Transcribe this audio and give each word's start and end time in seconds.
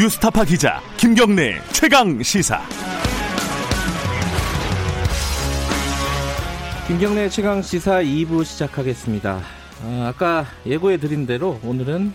뉴스타파 0.00 0.46
기자 0.46 0.80
김경래 0.96 1.60
최강 1.72 2.22
시사. 2.22 2.62
김경래 6.86 7.28
최강 7.28 7.60
시사 7.60 8.02
2부 8.02 8.42
시작하겠습니다. 8.42 9.42
어, 9.82 10.04
아까 10.08 10.46
예고해 10.64 10.96
드린 10.96 11.26
대로 11.26 11.60
오늘은 11.62 12.14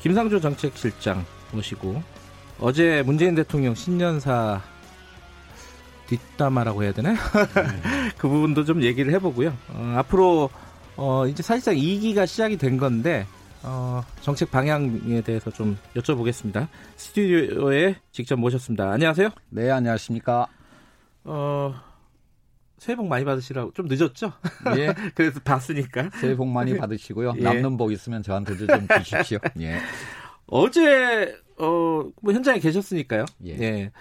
김상조 0.00 0.38
정책실장 0.38 1.26
모시고 1.50 2.00
어제 2.60 3.02
문재인 3.04 3.34
대통령 3.34 3.74
신년사 3.74 4.62
뒷담화라고 6.06 6.84
해야 6.84 6.92
되나? 6.92 7.16
그 8.18 8.28
부분도 8.28 8.64
좀 8.64 8.84
얘기를 8.84 9.12
해보고요. 9.14 9.52
어, 9.70 9.94
앞으로 9.96 10.48
어, 10.96 11.26
이제 11.26 11.42
사실상 11.42 11.74
2기가 11.74 12.28
시작이 12.28 12.56
된 12.56 12.76
건데 12.76 13.26
어, 13.62 14.02
정책 14.22 14.50
방향에 14.50 15.20
대해서 15.22 15.50
좀 15.50 15.76
여쭤보겠습니다. 15.94 16.68
스튜디오에 16.96 17.96
직접 18.10 18.36
모셨습니다. 18.36 18.90
안녕하세요. 18.90 19.30
네, 19.50 19.70
안녕하십니까. 19.70 20.46
어, 21.24 21.74
새해 22.78 22.96
복 22.96 23.06
많이 23.08 23.24
받으시라고 23.24 23.72
좀 23.72 23.86
늦었죠? 23.86 24.32
예. 24.76 24.94
그래서 25.14 25.40
봤으니까. 25.40 26.08
새해 26.18 26.34
복 26.34 26.48
많이 26.48 26.76
받으시고요. 26.76 27.34
예. 27.36 27.42
남는 27.42 27.76
복 27.76 27.92
있으면 27.92 28.22
저한테도 28.22 28.66
좀 28.66 28.88
주십시오. 29.04 29.38
예. 29.60 29.78
어제 30.46 31.36
어, 31.58 32.10
뭐 32.22 32.32
현장에 32.32 32.58
계셨으니까요. 32.58 33.26
예. 33.46 33.92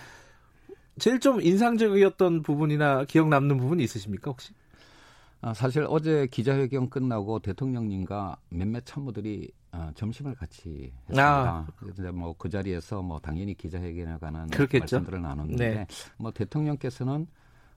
제일 0.98 1.20
좀 1.20 1.42
인상적이었던 1.42 2.44
부분이나 2.44 3.04
기억 3.06 3.28
남는 3.28 3.58
부분이 3.58 3.84
있으십니까 3.84 4.32
혹시? 4.32 4.54
아, 5.42 5.54
사실 5.54 5.86
어제 5.88 6.28
기자회견 6.30 6.90
끝나고 6.90 7.40
대통령님과 7.40 8.38
몇몇 8.50 8.86
참모들이 8.86 9.52
어, 9.72 9.92
점심을 9.96 10.36
같이 10.36 10.92
했습니다. 11.10 11.68
아. 11.68 12.12
뭐그 12.12 12.50
자리에서 12.50 13.02
뭐 13.02 13.20
당연히 13.20 13.54
기자회견에 13.54 14.18
관한 14.20 14.50
그렇겠죠. 14.50 14.98
말씀들을 14.98 15.22
나눴는데 15.22 15.70
네. 15.76 15.88
뭐 16.18 16.32
대통령께서는 16.32 17.28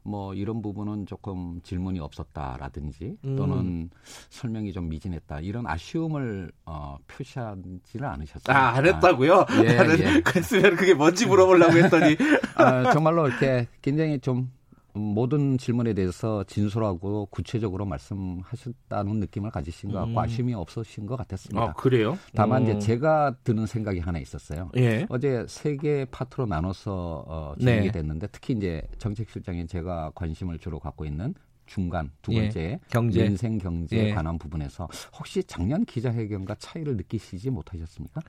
뭐 0.05 0.35
이런 0.35 0.63
부분은 0.63 1.07
조금 1.07 1.61
질문이 1.63 2.01
없었다라든지 2.01 3.17
음. 3.25 3.37
또는 3.37 3.91
설명이 4.31 4.73
좀 4.73 4.89
미진했다 4.89 5.41
이런 5.41 5.67
아쉬움을 5.67 6.51
어, 6.65 6.97
표시하지는 7.07 7.81
않으셨어요. 8.01 8.57
아, 8.57 8.71
안 8.71 8.87
했다고요? 8.87 9.47
예, 9.65 9.75
나는 9.75 9.99
예. 10.01 10.21
그랬으면 10.23 10.77
그게 10.77 10.95
뭔지 10.95 11.27
물어보려고 11.27 11.75
했더니. 11.75 12.17
아, 12.57 12.93
정말로 12.93 13.29
이렇게 13.29 13.69
굉장히 13.81 14.19
좀 14.19 14.51
모든 14.95 15.57
질문에 15.57 15.95
대해서 15.95 16.45
진솔하고 16.45 17.27
구체적으로 17.31 17.87
말씀하셨다는 17.87 19.21
느낌을 19.21 19.51
가지신 19.51 19.91
것 19.91 19.99
같고 19.99 20.11
음. 20.13 20.19
아쉬움이 20.19 20.55
없으신 20.55 21.07
것 21.07 21.17
같았습니다. 21.17 21.63
아, 21.63 21.73
그래요? 21.73 22.19
다만 22.35 22.63
어. 22.63 22.65
이제 22.65 22.79
제가 22.79 23.35
드는 23.43 23.67
생각이 23.67 24.01
하나 24.01 24.19
있었어요. 24.19 24.71
예. 24.77 25.07
어제 25.09 25.45
세 25.49 25.77
개 25.77 26.05
파트로 26.11 26.47
나눠서 26.47 27.25
어, 27.27 27.55
진행이 27.59 27.87
네. 27.87 27.93
됐는데 27.93 28.27
특히 28.31 28.53
이제 28.55 28.83
정책실장인 28.99 29.67
제가 29.67 30.13
관심을 30.15 30.59
주로 30.59 30.79
갖고 30.79 31.07
있는 31.07 31.35
중간 31.65 32.11
두 32.21 32.33
예. 32.35 32.43
번째 32.43 32.81
경제. 32.91 33.23
민생 33.25 33.57
경제에 33.59 34.09
예. 34.11 34.15
관한 34.15 34.39
부분에서 34.39 34.89
혹시 35.19 35.43
작년 35.45 35.85
기자회견과 35.87 36.57
차이를 36.59 36.97
느끼시지 36.99 37.49
못하셨습니까? 37.51 38.21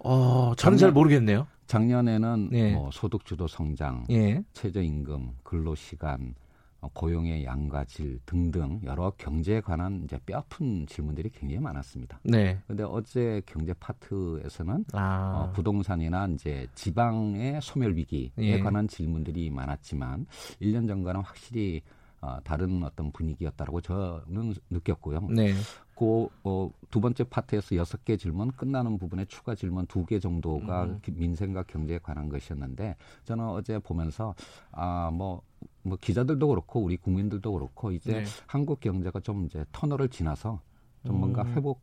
어, 0.00 0.52
저는 0.56 0.78
잘 0.78 0.90
모르겠네요. 0.92 1.46
작년에는 1.68 2.50
예. 2.52 2.72
뭐 2.72 2.90
소득주도 2.90 3.46
성장, 3.46 4.04
예. 4.10 4.42
최저임금, 4.54 5.36
근로시간, 5.44 6.34
어, 6.80 6.88
고용의 6.94 7.44
양과 7.44 7.84
질 7.84 8.18
등등 8.24 8.80
여러 8.84 9.10
경제에 9.18 9.60
관한 9.60 10.02
이제 10.04 10.18
뼈아픈 10.24 10.86
질문들이 10.86 11.30
굉장히 11.30 11.60
많았습니다. 11.60 12.20
네. 12.22 12.58
근데 12.66 12.84
어제 12.84 13.42
경제 13.46 13.74
파트에서는 13.74 14.84
아. 14.92 15.32
어, 15.34 15.52
부동산이나 15.52 16.28
이제 16.28 16.66
지방의 16.74 17.60
소멸 17.60 17.96
위기에 17.96 18.30
예. 18.38 18.60
관한 18.60 18.88
질문들이 18.88 19.50
많았지만 19.50 20.26
1년 20.62 20.86
전과는 20.88 21.20
확실히 21.20 21.82
어, 22.20 22.38
다른 22.42 22.82
어떤 22.82 23.12
분위기였다라고 23.12 23.80
저는 23.80 24.54
느꼈고요. 24.70 25.28
네. 25.30 25.52
그, 25.98 26.28
어, 26.44 26.70
두 26.90 27.00
번째 27.00 27.24
파트에서 27.24 27.74
여섯 27.74 28.04
개 28.04 28.16
질문, 28.16 28.52
끝나는 28.52 28.98
부분에 28.98 29.24
추가 29.24 29.54
질문 29.56 29.86
두 29.86 30.04
개 30.06 30.20
정도가 30.20 30.84
음. 30.84 31.00
기- 31.02 31.10
민생과 31.10 31.64
경제에 31.64 31.98
관한 31.98 32.28
것이었는데 32.28 32.94
저는 33.24 33.44
어제 33.48 33.78
보면서 33.80 34.34
아, 34.70 35.10
뭐, 35.12 35.42
뭐 35.82 35.98
기자들도 36.00 36.46
그렇고 36.46 36.80
우리 36.80 36.96
국민들도 36.96 37.52
그렇고 37.52 37.90
이제 37.90 38.12
네. 38.20 38.24
한국 38.46 38.78
경제가 38.80 39.20
좀 39.20 39.44
이제 39.46 39.64
터널을 39.72 40.08
지나서 40.08 40.60
좀 41.04 41.16
뭔가 41.18 41.42
음. 41.42 41.48
회복 41.56 41.80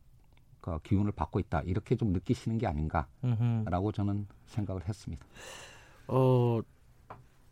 그 0.62 0.78
기운을 0.82 1.12
받고 1.12 1.38
있다 1.38 1.60
이렇게 1.62 1.94
좀 1.94 2.12
느끼시는 2.12 2.56
게 2.58 2.66
아닌가라고 2.66 3.08
음흠. 3.24 3.92
저는 3.92 4.26
생각을 4.46 4.88
했습니다. 4.88 5.24
어, 6.08 6.60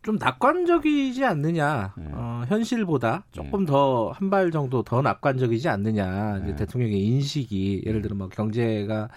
좀 0.04 0.16
낙관적이지 0.16 1.25
않느냐. 1.25 1.94
네. 1.97 2.04
어, 2.12 2.44
현실보다 2.47 3.25
조금 3.32 3.65
더한 3.65 4.28
발 4.28 4.50
정도 4.50 4.82
더 4.82 5.00
낙관적이지 5.00 5.69
않느냐. 5.69 6.41
네. 6.44 6.54
대통령의 6.54 7.00
인식이 7.00 7.84
예를 7.87 8.03
들어 8.03 8.15
뭐 8.15 8.28
경제가 8.28 9.09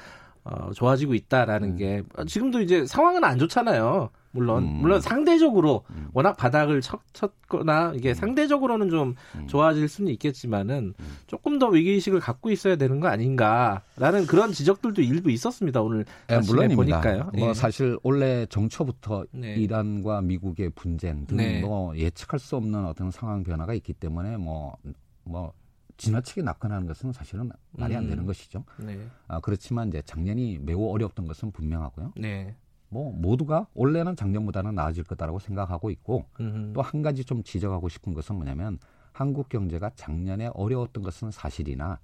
어, 0.46 0.72
좋아지고 0.74 1.14
있다라는 1.14 1.72
음. 1.72 1.76
게 1.76 2.04
어, 2.16 2.24
지금도 2.24 2.62
이제 2.62 2.86
상황은 2.86 3.26
안 3.26 3.38
좋잖아요. 3.38 4.10
물론 4.32 4.64
음. 4.64 4.82
물론 4.82 5.02
상대적으로 5.02 5.84
음. 5.92 6.10
워낙 6.14 6.38
바닥을 6.38 6.82
쳤, 6.82 7.02
쳤거나 7.14 7.94
이게 7.96 8.14
상대적으로는 8.14 8.90
좀 8.90 9.16
음. 9.36 9.48
좋아질 9.48 9.88
수는 9.88 10.12
있겠지만은 10.14 10.94
음. 11.00 11.18
조금 11.28 11.60
더 11.60 11.68
위기 11.68 11.92
의식을 11.92 12.20
갖고 12.20 12.52
있어야 12.52 12.76
되는 12.76 13.00
거 13.00 13.08
아닌가라는 13.08 14.28
그런 14.28 14.52
지적들도 14.52 15.02
일부 15.02 15.32
있었습니다. 15.32 15.82
오늘 15.82 16.06
예, 16.30 16.36
아침에 16.36 16.68
물론입니다. 16.68 17.02
보니까요. 17.02 17.32
뭐 17.38 17.50
예. 17.50 17.54
사실 17.54 17.98
원래 18.04 18.46
정초부터 18.48 19.26
네. 19.32 19.56
이란과 19.56 20.22
미국의 20.22 20.72
분쟁 20.72 21.26
등 21.26 21.38
네. 21.38 21.62
뭐 21.62 21.96
예측할 21.98 22.40
수 22.40 22.56
없는 22.56 22.86
어떤 22.86 23.12
상황 23.12 23.44
변화가 23.44 23.74
있기 23.74 23.94
때문에 23.94 24.38
뭐뭐 24.38 25.54
지나치게 25.98 26.44
낙관하는 26.44 26.88
것은 26.88 27.12
사실은 27.12 27.50
말이 27.72 27.96
안 27.96 28.04
음. 28.06 28.10
되는 28.10 28.26
것이죠. 28.26 28.64
네. 28.78 29.00
아, 29.28 29.40
그렇지만 29.40 29.88
이제 29.88 30.02
작년이 30.06 30.60
매우 30.62 30.92
어려웠던 30.92 31.28
것은 31.28 31.52
분명하고요. 31.52 32.14
네. 32.18 32.56
뭐 32.90 33.12
모두가 33.12 33.68
올해는 33.74 34.16
작년보다는 34.16 34.76
나아질 34.76 35.04
거다라고 35.04 35.40
생각하고 35.40 35.90
있고. 35.92 36.26
또 36.74 36.82
한 36.82 37.02
가지 37.02 37.26
좀 37.26 37.44
지적하고 37.44 37.90
싶은 37.90 38.14
것은 38.14 38.36
뭐냐면 38.36 38.80
한국 39.12 39.50
경제가 39.50 39.92
작년에 39.96 40.48
어려웠던 40.54 41.04
것은 41.04 41.32
사실이나 41.32 42.00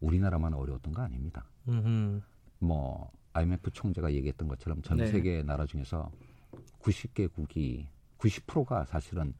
우리나라만 0.00 0.54
어려웠던 0.54 0.94
거 0.94 1.02
아닙니다. 1.02 1.44
음흠. 1.68 2.20
뭐 2.60 3.10
IMF 3.34 3.70
총재가 3.70 4.12
얘기했던 4.12 4.48
것처럼 4.48 4.82
전 4.82 4.98
네. 4.98 5.06
세계 5.06 5.42
나라 5.42 5.66
중에서 5.66 6.10
90개국이 6.80 7.86
90%가 8.18 8.84
사실은 8.84 9.34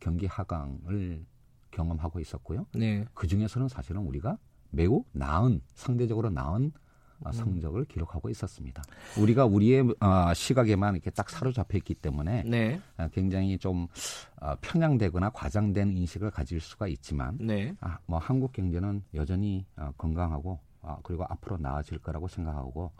경기 0.00 0.26
하강을 0.26 1.24
경험하고 1.70 2.20
있었고요. 2.20 2.66
네. 2.74 3.04
그 3.14 3.26
중에서는 3.26 3.68
사실은 3.68 4.02
우리가 4.02 4.38
매우 4.70 5.04
나은 5.12 5.60
상대적으로 5.74 6.30
나은 6.30 6.72
성적을 7.32 7.84
기록하고 7.84 8.28
있었습니다. 8.30 8.82
우리가 9.18 9.44
우리의 9.44 9.94
어, 10.00 10.34
시각에만 10.34 10.94
이렇게 10.94 11.10
딱 11.10 11.30
사로잡혀 11.30 11.78
있기 11.78 11.94
때문에 11.94 12.44
네. 12.46 12.80
어, 12.96 13.08
굉장히 13.12 13.58
좀 13.58 13.88
어, 14.40 14.54
편향되거나 14.60 15.30
과장된 15.30 15.96
인식을 15.96 16.30
가질 16.30 16.60
수가 16.60 16.88
있지만 16.88 17.38
네. 17.40 17.74
아, 17.80 17.98
뭐 18.06 18.18
한국 18.18 18.52
경제는 18.52 19.02
여전히 19.14 19.66
어, 19.76 19.90
건강하고 19.96 20.58
아, 20.82 20.98
그리고 21.02 21.24
앞으로 21.28 21.58
나아질 21.58 21.98
거라고 21.98 22.28
생각하고 22.28 22.92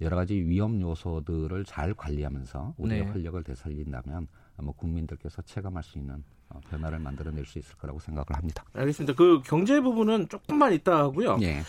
여러 0.00 0.16
가지 0.16 0.34
위험 0.34 0.80
요소들을 0.80 1.64
잘 1.64 1.94
관리하면서 1.94 2.74
우리의 2.76 3.04
네. 3.04 3.10
활력을 3.10 3.44
되살린다면 3.44 4.26
뭐 4.62 4.74
국민들께서 4.74 5.42
체감할 5.42 5.82
수 5.82 5.98
있는 5.98 6.22
어, 6.48 6.60
변화를 6.68 6.98
만들어낼 6.98 7.46
수 7.46 7.58
있을 7.58 7.76
거라고 7.76 7.98
생각을 8.00 8.26
합니다. 8.30 8.64
알겠습니다. 8.74 9.14
그 9.14 9.40
경제 9.44 9.80
부분은 9.80 10.28
조금만 10.28 10.72
있다 10.72 10.98
하고요. 10.98 11.38
예. 11.42 11.62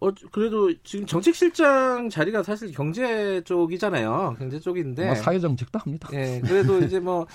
어, 0.00 0.10
그래도 0.32 0.72
지금 0.84 1.06
정책실장 1.06 2.08
자리가 2.08 2.42
사실 2.42 2.72
경제 2.72 3.40
쪽이잖아요. 3.44 4.36
경제 4.38 4.58
쪽인데. 4.60 5.06
뭐 5.06 5.14
사회 5.14 5.38
정책도 5.38 5.78
합니다. 5.78 6.08
예, 6.12 6.40
그래도 6.44 6.78
이제 6.84 7.00
뭐 7.00 7.26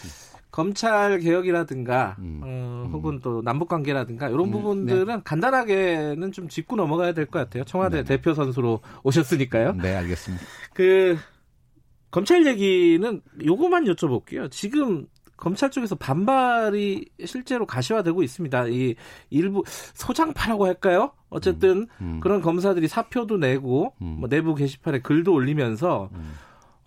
검찰 0.51 1.19
개혁이라든가 1.19 2.15
음. 2.19 2.41
어, 2.43 2.83
음. 2.85 2.91
혹은 2.93 3.19
또 3.21 3.41
남북 3.41 3.69
관계라든가 3.69 4.29
이런 4.29 4.41
음, 4.47 4.51
부분들은 4.51 5.23
간단하게는 5.23 6.31
좀 6.31 6.47
짚고 6.47 6.75
넘어가야 6.75 7.13
될 7.13 7.25
것 7.25 7.39
같아요. 7.39 7.63
청와대 7.63 7.97
네. 7.97 8.03
대표 8.03 8.33
선수로 8.33 8.81
오셨으니까요. 9.03 9.73
네, 9.73 9.95
알겠습니다. 9.95 10.45
그 10.73 11.17
검찰 12.11 12.45
얘기는 12.45 13.21
요거만 13.43 13.85
여쭤볼게요. 13.85 14.51
지금 14.51 15.07
검찰 15.37 15.71
쪽에서 15.71 15.95
반발이 15.95 17.05
실제로 17.25 17.65
가시화되고 17.65 18.23
있습니다. 18.23 18.67
이 18.67 18.95
일부 19.29 19.63
소장파라고 19.67 20.65
할까요? 20.65 21.11
어쨌든 21.29 21.87
음. 22.01 22.19
그런 22.21 22.41
검사들이 22.41 22.87
사표도 22.87 23.37
내고 23.37 23.93
음. 24.01 24.17
뭐 24.19 24.29
내부 24.29 24.55
게시판에 24.55 24.99
글도 24.99 25.33
올리면서 25.33 26.09
음. 26.13 26.33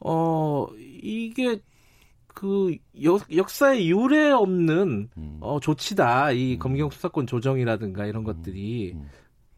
어 0.00 0.66
이게 1.02 1.60
그 2.36 2.76
역, 3.02 3.22
역사에 3.34 3.86
유례 3.86 4.30
없는 4.30 5.08
음. 5.16 5.38
어, 5.40 5.58
조치다. 5.58 6.32
이 6.32 6.54
음. 6.54 6.58
검경 6.58 6.90
수사권 6.90 7.26
조정이라든가 7.26 8.04
이런 8.04 8.24
것들이 8.24 8.92
음. 8.94 9.08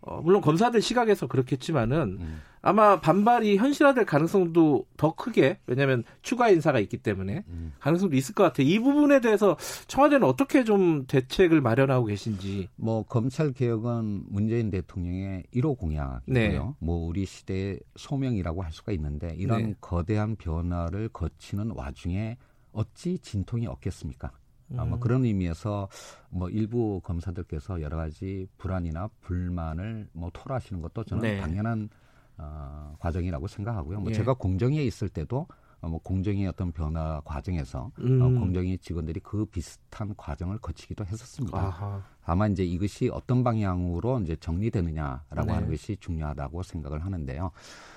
어, 0.08 0.22
물론 0.22 0.40
검사들 0.40 0.80
시각에서 0.80 1.26
그렇겠지만은 1.26 2.18
음. 2.20 2.40
아마 2.60 3.00
반발이 3.00 3.56
현실화될 3.56 4.04
가능성도 4.04 4.86
더 4.96 5.14
크게 5.14 5.58
왜냐하면 5.66 6.02
추가 6.22 6.48
인사가 6.48 6.80
있기 6.80 6.98
때문에 6.98 7.44
음. 7.48 7.72
가능성도 7.78 8.16
있을 8.16 8.34
것 8.34 8.42
같아요. 8.42 8.66
이 8.66 8.78
부분에 8.78 9.20
대해서 9.20 9.56
청와대는 9.86 10.26
어떻게 10.26 10.64
좀 10.64 11.06
대책을 11.06 11.60
마련하고 11.60 12.06
계신지. 12.06 12.68
뭐 12.76 13.04
검찰 13.04 13.52
개혁은 13.52 14.24
문재인 14.28 14.70
대통령의 14.70 15.44
1호 15.54 15.78
공약이고요. 15.78 16.24
네. 16.26 16.58
뭐 16.78 17.06
우리 17.06 17.26
시대의 17.26 17.80
소명이라고 17.96 18.62
할 18.62 18.72
수가 18.72 18.92
있는데 18.92 19.34
이런 19.36 19.62
네. 19.62 19.74
거대한 19.80 20.36
변화를 20.36 21.10
거치는 21.10 21.72
와중에 21.74 22.38
어찌 22.72 23.18
진통이 23.18 23.66
없겠습니까? 23.66 24.32
아, 24.76 24.84
뭐 24.84 24.98
음. 24.98 25.00
그런 25.00 25.24
의미에서 25.24 25.88
뭐 26.30 26.48
일부 26.50 27.00
검사들께서 27.02 27.80
여러 27.80 27.96
가지 27.96 28.46
불안이나 28.58 29.08
불만을 29.20 30.08
뭐 30.12 30.30
토로하시는 30.32 30.82
것도 30.82 31.04
저는 31.04 31.22
네. 31.22 31.40
당연한 31.40 31.88
어, 32.36 32.94
과정이라고 33.00 33.48
생각하고요. 33.48 34.00
뭐 34.00 34.10
예. 34.10 34.14
제가 34.14 34.34
공정위에 34.34 34.84
있을 34.84 35.08
때도 35.08 35.46
어, 35.80 35.88
뭐 35.88 36.00
공정위 36.00 36.46
어떤 36.46 36.72
변화 36.72 37.20
과정에서 37.24 37.90
음. 38.00 38.20
어, 38.20 38.40
공정위 38.40 38.78
직원들이 38.78 39.20
그 39.20 39.44
비슷한 39.46 40.14
과정을 40.16 40.58
거치기도 40.58 41.04
했었습니다. 41.04 41.56
아하. 41.56 42.02
다만 42.24 42.52
이제 42.52 42.64
이것이 42.64 43.10
어떤 43.12 43.44
방향으로 43.44 44.20
이제 44.20 44.36
정리되느냐라고 44.36 45.44
네. 45.46 45.52
하는 45.52 45.70
것이 45.70 45.96
중요하다고 45.98 46.62
생각을 46.62 47.04
하는데요. 47.04 47.50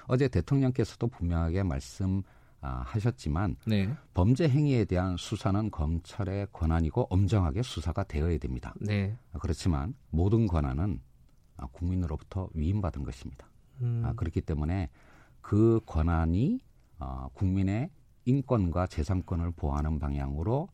어제 0.07 0.27
대통령께서도 0.27 1.07
분명하게 1.07 1.63
말씀 1.63 2.21
하셨지만 2.61 3.55
네. 3.65 3.93
범죄 4.13 4.47
행위에 4.47 4.85
대한 4.85 5.17
수사는 5.17 5.71
검찰의 5.71 6.47
권한이고 6.51 7.07
엄정하게 7.09 7.63
수사가 7.63 8.03
되어야 8.03 8.37
됩니다. 8.37 8.73
네. 8.79 9.17
그렇지만 9.39 9.95
모든 10.09 10.47
권한은 10.47 11.01
아, 11.57 11.67
국민으로부터 11.67 12.49
위임받은 12.53 13.03
것입니다. 13.03 13.47
음. 13.81 14.03
아, 14.05 14.13
그렇기 14.13 14.41
때문에 14.41 14.89
그 15.41 15.79
권한이 15.85 16.61
어, 16.99 17.29
국민의 17.33 17.89
인권과 18.25 18.87
재산권을 18.87 19.51
보호하는 19.51 19.99
방향으로 19.99 20.69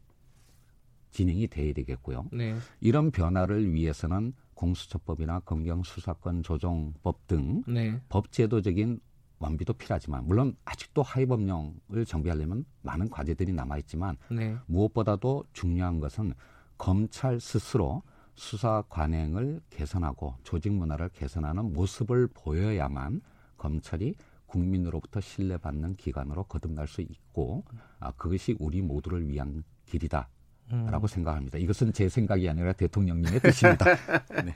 진행이 1.12 1.48
돼야 1.48 1.74
되겠고요. 1.74 2.26
네. 2.34 2.56
이런 2.82 3.12
변화를 3.12 3.74
위해서는 3.74 4.34
공수처법이나 4.54 5.40
검경수사권 5.42 6.44
조정법 6.44 7.28
등 7.28 7.64
네. 7.68 8.02
법제도적인 8.10 9.00
완비도 9.40 9.74
필요하지만 9.74 10.26
물론 10.26 10.56
아직도 10.66 11.04
하위법령을 11.04 12.06
정비하려면 12.06 12.66
많은 12.82 13.10
과제들이 13.10 13.54
남아 13.54 13.78
있지만 13.80 14.18
네. 14.32 14.58
무엇보다도 14.66 15.46
중요한 15.54 16.00
것은 16.00 16.34
검찰 16.78 17.40
스스로 17.40 18.04
수사 18.36 18.84
관행을 18.90 19.62
개선하고 19.70 20.36
조직 20.44 20.72
문화를 20.72 21.10
개선하는 21.10 21.74
모습을 21.74 22.28
보여야만 22.34 23.22
검찰이 23.58 24.16
국민으로부터 24.46 25.20
신뢰받는 25.20 25.96
기관으로 25.96 26.44
거듭날 26.44 26.88
수 26.88 27.02
있고 27.02 27.66
아, 28.00 28.12
그것이 28.12 28.56
우리 28.60 28.82
모두를 28.82 29.28
위한 29.28 29.64
길이다. 29.86 30.30
음. 30.72 30.86
라고 30.88 31.08
생각합니다. 31.08 31.58
이것은 31.58 31.94
제 31.94 32.10
생각이 32.10 32.48
아니라 32.50 32.74
대통령님의 32.74 33.40
뜻입니다. 33.40 33.86
네. 34.44 34.54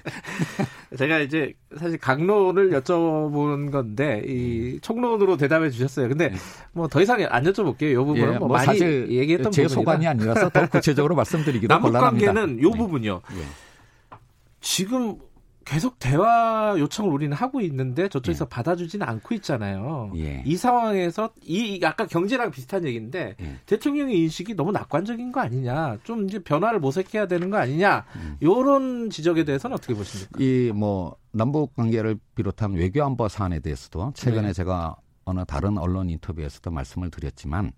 제가 0.97 1.19
이제 1.19 1.53
사실 1.79 1.97
강론을 1.97 2.71
여쭤본 2.71 3.71
건데 3.71 4.23
이 4.25 4.77
총론으로 4.81 5.37
대답해 5.37 5.69
주셨어요. 5.69 6.09
근데 6.09 6.33
뭐 6.73 6.87
더 6.89 7.01
이상 7.01 7.25
안 7.29 7.43
여쭤볼게요. 7.45 7.91
이 7.93 7.95
부분은 7.95 8.23
음. 8.27 8.33
예, 8.33 8.37
뭐, 8.39 8.47
뭐 8.49 8.57
많이 8.57 8.65
사실 8.65 9.09
얘기했던 9.09 9.51
제 9.53 9.63
부분이라. 9.63 9.79
소관이 9.81 10.07
아니라서 10.07 10.49
더 10.49 10.67
구체적으로 10.67 11.15
말씀드리기도 11.15 11.73
남북 11.73 11.89
곤란합니다. 11.93 12.33
관계는 12.33 12.61
요 12.61 12.71
네. 12.71 12.77
부분요. 12.77 13.21
예. 13.37 13.43
지금 14.59 15.15
계속 15.63 15.99
대화 15.99 16.75
요청을 16.77 17.11
우리는 17.11 17.35
하고 17.35 17.61
있는데 17.61 18.09
저쪽에서 18.09 18.45
예. 18.45 18.49
받아주지는 18.49 19.07
않고 19.07 19.35
있잖아요. 19.35 20.11
예. 20.17 20.43
이 20.45 20.55
상황에서 20.57 21.29
이 21.43 21.79
아까 21.83 22.05
경제랑 22.05 22.51
비슷한 22.51 22.85
얘기인데 22.85 23.35
예. 23.39 23.55
대통령의 23.65 24.17
인식이 24.17 24.55
너무 24.55 24.71
낙관적인 24.71 25.31
거 25.31 25.39
아니냐, 25.41 25.99
좀 26.03 26.25
이제 26.25 26.39
변화를 26.39 26.79
모색해야 26.79 27.27
되는 27.27 27.49
거 27.49 27.57
아니냐, 27.57 28.05
음. 28.15 28.37
이런 28.39 29.09
지적에 29.09 29.43
대해서는 29.43 29.75
어떻게 29.75 29.93
보십니까? 29.93 30.39
이 30.39 30.71
뭐 30.73 31.15
남북 31.31 31.75
관계를 31.75 32.17
비롯한 32.35 32.73
외교 32.73 33.03
안보 33.03 33.27
사안에 33.27 33.59
대해서도 33.59 34.13
최근에 34.15 34.47
네. 34.47 34.53
제가 34.53 34.95
어느 35.25 35.45
다른 35.45 35.77
언론 35.77 36.09
인터뷰에서도 36.09 36.71
말씀을 36.71 37.11
드렸지만 37.11 37.71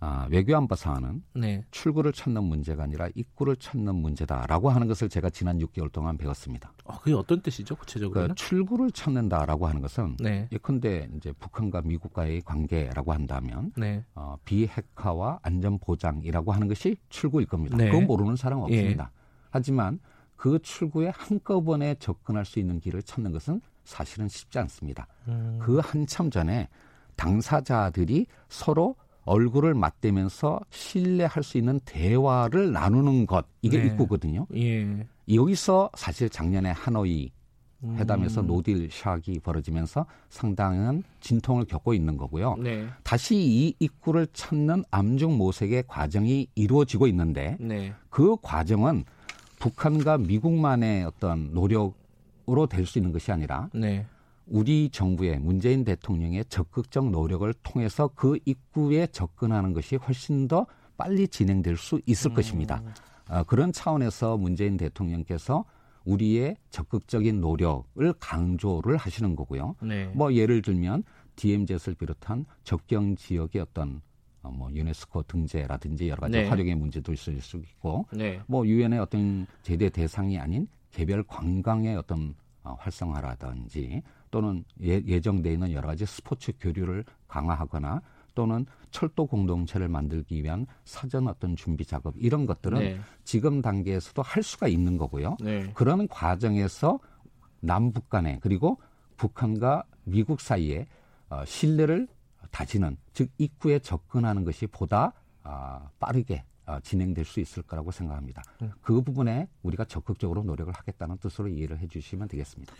아, 0.00 0.28
외교 0.30 0.56
안보 0.56 0.74
사안은 0.74 1.24
네, 1.34 1.64
출구를 1.70 2.12
찾는 2.12 2.44
문제가 2.44 2.84
아니라 2.84 3.08
입구를 3.14 3.56
찾는 3.56 3.94
문제다라고 3.96 4.70
하는 4.70 4.86
것을 4.86 5.08
제가 5.08 5.30
지난 5.30 5.58
6개월 5.58 5.90
동안 5.90 6.16
배웠습니다. 6.16 6.72
어, 6.84 6.98
그게 6.98 7.14
어떤 7.14 7.42
뜻이죠, 7.42 7.74
구체적으로는? 7.76 8.28
그 8.28 8.34
출구를 8.36 8.92
찾는다라고 8.92 9.66
하는 9.66 9.80
것은 9.80 10.16
네, 10.20 10.48
예컨대 10.52 11.08
이제 11.16 11.32
북한과 11.32 11.82
미국과의 11.82 12.42
관계라고 12.42 13.12
한다면 13.12 13.72
네, 13.76 14.04
어, 14.14 14.36
비핵화와 14.44 15.40
안전 15.42 15.78
보장이라고 15.78 16.52
하는 16.52 16.68
것이 16.68 16.96
출구일 17.08 17.46
겁니다. 17.46 17.76
네. 17.76 17.90
그건 17.90 18.06
모르는 18.06 18.36
사람 18.36 18.62
은 18.62 18.70
예. 18.70 18.78
없습니다. 18.78 19.10
하지만 19.50 19.98
그 20.36 20.60
출구에 20.60 21.10
한꺼번에 21.12 21.96
접근할 21.96 22.44
수 22.44 22.60
있는 22.60 22.78
길을 22.78 23.02
찾는 23.02 23.32
것은 23.32 23.60
사실은 23.84 24.28
쉽지 24.28 24.58
않습니다. 24.60 25.08
음, 25.26 25.58
그 25.60 25.78
한참 25.78 26.30
전에 26.30 26.68
당사자들이 27.16 28.26
서로 28.48 28.94
얼굴을 29.28 29.74
맞대면서 29.74 30.58
신뢰할 30.70 31.42
수 31.42 31.58
있는 31.58 31.78
대화를 31.84 32.72
나누는 32.72 33.26
것 33.26 33.46
이게 33.62 33.78
네. 33.78 33.86
입구거든요. 33.86 34.46
예, 34.56 35.06
여기서 35.32 35.90
사실 35.94 36.30
작년에 36.30 36.70
하노이 36.70 37.30
음, 37.84 37.96
회담에서 37.96 38.42
노딜 38.42 38.88
샥이 38.88 39.42
벌어지면서 39.42 40.06
상당한 40.30 41.04
진통을 41.20 41.66
겪고 41.66 41.94
있는 41.94 42.16
거고요. 42.16 42.56
네, 42.56 42.88
다시 43.04 43.36
이 43.36 43.74
입구를 43.78 44.26
찾는 44.32 44.84
암중 44.90 45.36
모색의 45.36 45.84
과정이 45.86 46.48
이루어지고 46.54 47.06
있는데 47.06 47.56
네, 47.60 47.92
그 48.08 48.36
과정은 48.42 49.04
북한과 49.60 50.18
미국만의 50.18 51.04
어떤 51.04 51.52
노력으로 51.52 52.66
될 52.68 52.86
수 52.86 52.98
있는 52.98 53.12
것이 53.12 53.30
아니라 53.30 53.68
네, 53.74 54.06
우리 54.50 54.88
정부의 54.90 55.38
문재인 55.38 55.84
대통령의 55.84 56.44
적극적 56.48 57.10
노력을 57.10 57.52
통해서 57.62 58.08
그 58.14 58.38
입구에 58.44 59.06
접근하는 59.08 59.72
것이 59.72 59.96
훨씬 59.96 60.48
더 60.48 60.66
빨리 60.96 61.28
진행될 61.28 61.76
수 61.76 62.00
있을 62.06 62.34
것입니다. 62.34 62.82
어, 63.28 63.44
그런 63.44 63.72
차원에서 63.72 64.36
문재인 64.36 64.76
대통령께서 64.76 65.64
우리의 66.04 66.56
적극적인 66.70 67.40
노력을 67.40 68.12
강조를 68.18 68.96
하시는 68.96 69.36
거고요. 69.36 69.76
네, 69.82 70.06
뭐 70.14 70.32
예를 70.32 70.62
들면 70.62 71.04
DMZ를 71.36 71.94
비롯한 71.94 72.46
접경 72.64 73.16
지역의 73.16 73.62
어떤 73.62 74.00
어, 74.42 74.50
뭐 74.50 74.72
유네스코 74.72 75.24
등재라든지 75.24 76.08
여러 76.08 76.20
가지 76.20 76.38
네. 76.38 76.48
활용의 76.48 76.74
문제도 76.74 77.12
있을 77.12 77.40
수 77.40 77.58
있고 77.58 78.06
네, 78.12 78.40
뭐 78.46 78.66
유엔의 78.66 78.98
어떤 78.98 79.46
제대 79.62 79.90
대상이 79.90 80.38
아닌 80.38 80.66
개별 80.90 81.22
관광의 81.22 81.96
어떤 81.96 82.30
어, 82.30 82.47
활성화라든지 82.78 84.02
또는 84.30 84.64
예, 84.82 85.02
예정돼 85.04 85.52
있는 85.52 85.72
여러 85.72 85.88
가지 85.88 86.06
스포츠 86.06 86.52
교류를 86.58 87.04
강화하거나 87.28 88.02
또는 88.34 88.66
철도 88.90 89.26
공동체를 89.26 89.88
만들기 89.88 90.42
위한 90.42 90.66
사전 90.84 91.26
어떤 91.26 91.56
준비 91.56 91.84
작업 91.84 92.14
이런 92.16 92.46
것들은 92.46 92.78
네, 92.78 93.00
지금 93.24 93.60
단계에서도 93.60 94.22
할 94.22 94.42
수가 94.42 94.68
있는 94.68 94.96
거고요. 94.96 95.36
네, 95.40 95.70
그런 95.74 96.06
과정에서 96.06 97.00
남북 97.60 98.08
간에 98.08 98.38
그리고 98.40 98.78
북한과 99.16 99.82
미국 100.04 100.40
사이에 100.40 100.86
어, 101.30 101.44
신뢰를 101.44 102.06
다지는 102.50 102.96
즉 103.12 103.30
입구에 103.38 103.80
접근하는 103.80 104.44
것이 104.44 104.66
보다 104.66 105.12
아, 105.42 105.88
빠르게 105.98 106.44
아, 106.44 106.57
진행될 106.82 107.24
수 107.24 107.40
있을 107.40 107.62
거라고 107.62 107.90
생각합니다. 107.90 108.42
음. 108.62 108.72
그 108.82 109.00
부분에 109.02 109.48
우리가 109.62 109.84
적극적으로 109.84 110.42
노력을 110.42 110.72
하겠다는 110.72 111.18
뜻으로 111.18 111.48
이해를 111.48 111.78
해주시면 111.78 112.28
되겠습니다. 112.28 112.74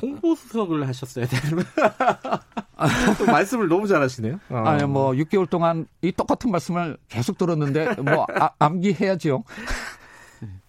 홍보 0.00 0.34
수석을 0.34 0.86
하셨어야 0.88 1.26
되는 1.26 1.62
또 3.18 3.26
말씀을 3.26 3.68
너무 3.68 3.86
잘하시네요. 3.86 4.40
어. 4.50 4.56
아니 4.56 4.84
뭐 4.84 5.12
6개월 5.12 5.48
동안 5.48 5.86
이 6.02 6.12
똑같은 6.12 6.50
말씀을 6.50 6.98
계속 7.08 7.38
들었는데 7.38 7.94
뭐 8.02 8.26
아, 8.38 8.50
암기해야죠. 8.58 9.44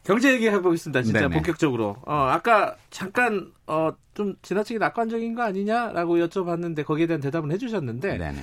경제 0.03 0.31
얘기 0.31 0.48
해 0.48 0.62
보겠습니다. 0.62 1.01
진짜 1.03 1.19
네네. 1.19 1.34
본격적으로. 1.34 1.98
어, 2.05 2.13
아까 2.13 2.77
잠깐 2.89 3.51
어, 3.65 3.91
좀 4.13 4.36
지나치게 4.41 4.79
낙관적인 4.79 5.36
거 5.36 5.43
아니냐라고 5.43 6.15
여쭤봤는데 6.17 6.86
거기에 6.86 7.07
대한 7.07 7.19
대답은 7.19 7.51
해주셨는데 7.51 8.17
네네. 8.17 8.39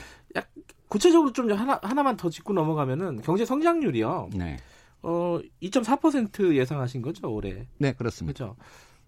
구체적으로 0.94 1.32
좀 1.32 1.50
하나 1.50 1.80
하나만 1.82 2.16
더 2.16 2.30
짚고 2.30 2.52
넘어가면은 2.52 3.20
경제 3.22 3.44
성장률이요. 3.44 4.30
네. 4.36 4.58
어, 5.02 5.40
2.4% 5.60 6.54
예상하신 6.54 7.02
거죠 7.02 7.32
올해. 7.34 7.66
네 7.78 7.92
그렇습니다. 7.94 8.44
그렇죠. 8.44 8.56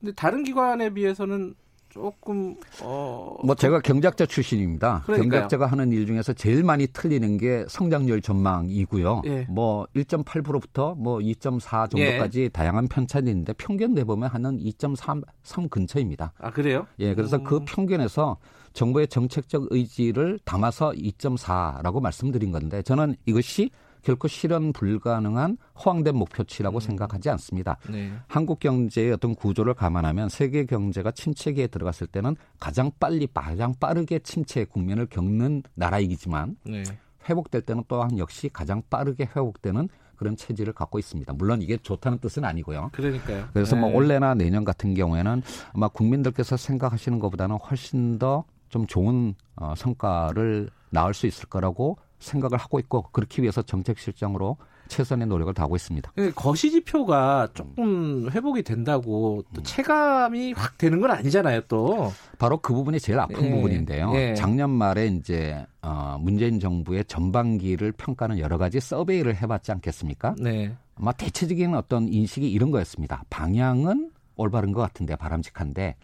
근데 0.00 0.12
다른 0.12 0.42
기관에 0.42 0.92
비해서는 0.92 1.54
조금 1.96 2.54
어. 2.82 3.36
뭐 3.42 3.54
제가 3.54 3.80
경작자 3.80 4.26
출신입니다. 4.26 5.02
그러니까요. 5.06 5.30
경작자가 5.30 5.66
하는 5.66 5.92
일 5.92 6.06
중에서 6.06 6.34
제일 6.34 6.62
많이 6.62 6.86
틀리는 6.86 7.38
게 7.38 7.64
성장률 7.68 8.20
전망이고요. 8.20 9.22
예. 9.24 9.46
뭐 9.48 9.86
1.8%부터 9.96 10.94
뭐 10.94 11.18
2.4 11.20 11.88
정도까지 11.88 12.42
예. 12.42 12.48
다양한 12.50 12.88
편차이 12.88 13.22
있는데 13.22 13.54
평균 13.54 13.94
내보면 13.94 14.28
하는 14.28 14.58
2.3 14.58 15.22
3 15.42 15.68
근처입니다. 15.70 16.34
아 16.38 16.50
그래요? 16.50 16.86
예, 16.98 17.14
그래서 17.14 17.38
음. 17.38 17.44
그 17.44 17.60
평균에서 17.64 18.36
정부의 18.74 19.08
정책적 19.08 19.68
의지를 19.70 20.38
담아서 20.44 20.90
2.4라고 20.90 22.02
말씀드린 22.02 22.52
건데 22.52 22.82
저는 22.82 23.16
이것이 23.24 23.70
결코 24.06 24.28
실현 24.28 24.72
불가능한 24.72 25.58
허황된 25.84 26.14
목표치라고 26.14 26.78
생각하지 26.78 27.28
않습니다. 27.30 27.76
네. 27.90 28.12
한국 28.28 28.60
경제의 28.60 29.10
어떤 29.10 29.34
구조를 29.34 29.74
감안하면 29.74 30.28
세계 30.28 30.64
경제가 30.64 31.10
침체기에 31.10 31.66
들어갔을 31.66 32.06
때는 32.06 32.36
가장 32.60 32.92
빨리 33.00 33.26
가장 33.34 33.74
빠르게 33.80 34.20
침체 34.20 34.64
국면을 34.64 35.06
겪는 35.06 35.64
나라이기지만 35.74 36.56
네. 36.62 36.84
회복될 37.28 37.62
때는 37.62 37.82
또한 37.88 38.16
역시 38.18 38.48
가장 38.48 38.80
빠르게 38.88 39.24
회복되는 39.24 39.88
그런 40.14 40.36
체질을 40.36 40.72
갖고 40.72 41.00
있습니다. 41.00 41.32
물론 41.32 41.60
이게 41.60 41.76
좋다는 41.76 42.18
뜻은 42.18 42.44
아니고요. 42.44 42.90
그러니까요. 42.92 43.48
그래서 43.52 43.74
뭐 43.74 43.90
네. 43.90 43.96
올해나 43.96 44.34
내년 44.34 44.64
같은 44.64 44.94
경우에는 44.94 45.42
아마 45.72 45.88
국민들께서 45.88 46.56
생각하시는 46.56 47.18
것보다는 47.18 47.56
훨씬 47.56 48.20
더 48.20 48.44
좀 48.68 48.86
좋은 48.86 49.34
어, 49.56 49.74
성과를 49.76 50.68
낳을 50.90 51.14
수 51.14 51.26
있을 51.26 51.48
거라고 51.48 51.98
생각을 52.18 52.58
하고 52.58 52.78
있고 52.78 53.02
그렇기 53.12 53.42
위해서 53.42 53.62
정책 53.62 53.98
실정으로 53.98 54.56
최선의 54.88 55.26
노력을 55.26 55.52
다하고 55.52 55.76
있습니다. 55.76 56.12
그 56.14 56.32
거시 56.34 56.70
지표가 56.70 57.48
조금 57.54 58.30
회복이 58.30 58.62
된다고 58.62 59.38
음. 59.38 59.54
또 59.54 59.62
체감이 59.62 60.52
확 60.52 60.78
되는 60.78 61.00
건 61.00 61.10
아니잖아요, 61.10 61.62
또. 61.62 62.12
바로 62.38 62.58
그 62.58 62.72
부분이 62.72 63.00
제일 63.00 63.18
아픈 63.18 63.44
예, 63.44 63.50
부분인데요. 63.50 64.12
예. 64.14 64.34
작년 64.34 64.70
말에 64.70 65.06
이제 65.08 65.66
어, 65.82 66.16
문재인 66.20 66.60
정부의 66.60 67.04
전반기를 67.06 67.92
평가하는 67.92 68.38
여러 68.38 68.58
가지 68.58 68.80
서베이를 68.80 69.36
해봤지 69.36 69.72
않겠습니까? 69.72 70.36
네. 70.38 70.72
아마 70.94 71.12
대체적인 71.12 71.74
어떤 71.74 72.08
인식이 72.08 72.50
이런 72.50 72.70
거였습니다. 72.70 73.24
방향은 73.28 74.10
올바른 74.36 74.72
것 74.72 74.80
같은데 74.82 75.16
바람직한데 75.16 75.96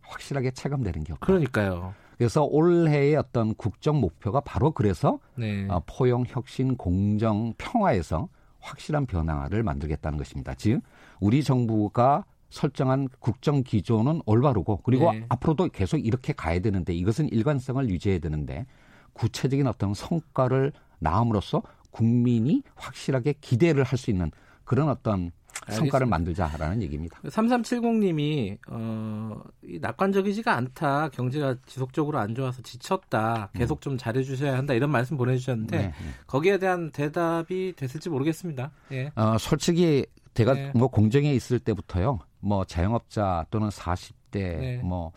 확실하게 0.00 0.52
체감되는 0.52 1.04
게 1.04 1.12
없다. 1.12 1.26
그러니까요. 1.26 1.94
그래서 2.20 2.44
올해의 2.44 3.16
어떤 3.16 3.54
국정 3.54 3.98
목표가 3.98 4.40
바로 4.40 4.72
그래서 4.72 5.20
네. 5.36 5.66
어, 5.70 5.82
포용, 5.86 6.26
혁신, 6.28 6.76
공정, 6.76 7.54
평화에서 7.56 8.28
확실한 8.58 9.06
변화를 9.06 9.62
만들겠다는 9.62 10.18
것입니다. 10.18 10.52
즉, 10.52 10.82
우리 11.18 11.42
정부가 11.42 12.26
설정한 12.50 13.08
국정 13.20 13.62
기조는 13.62 14.20
올바르고 14.26 14.82
그리고 14.82 15.10
네. 15.10 15.24
앞으로도 15.30 15.68
계속 15.68 15.96
이렇게 15.96 16.34
가야 16.34 16.58
되는데 16.60 16.92
이것은 16.92 17.30
일관성을 17.30 17.88
유지해야 17.88 18.18
되는데 18.18 18.66
구체적인 19.14 19.66
어떤 19.66 19.94
성과를 19.94 20.74
낳음으로써 20.98 21.62
국민이 21.90 22.62
확실하게 22.74 23.36
기대를 23.40 23.82
할 23.82 23.96
수 23.96 24.10
있는 24.10 24.30
그런 24.64 24.90
어떤 24.90 25.32
성과를. 25.70 26.06
만들자라는 26.06 26.82
얘기입니다. 26.82 27.18
3370님이 27.24 28.58
어, 28.68 29.40
이 29.62 29.78
낙관적이지가 29.80 30.54
않다. 30.54 31.08
경제가 31.10 31.56
지속적으로 31.66 32.18
안 32.18 32.34
좋아서 32.34 32.62
지쳤다. 32.62 33.50
계속 33.54 33.80
좀 33.80 33.96
잘해 33.96 34.22
주셔야 34.22 34.56
한다. 34.56 34.74
이런 34.74 34.90
말씀 34.90 35.16
보내 35.16 35.36
주셨는데 35.36 35.76
네, 35.76 35.82
네. 35.84 35.92
거기에 36.26 36.58
대한 36.58 36.90
대답이 36.90 37.74
됐을지 37.76 38.08
모르겠습니다. 38.08 38.70
예. 38.92 39.12
어, 39.14 39.36
솔직히 39.38 40.06
제가 40.34 40.54
네. 40.54 40.72
뭐 40.74 40.88
공정에 40.88 41.32
있을 41.32 41.58
때부터요. 41.58 42.18
뭐 42.40 42.64
자영업자 42.64 43.46
또는 43.50 43.68
40대 43.68 44.12
네. 44.32 44.80
뭐 44.82 45.12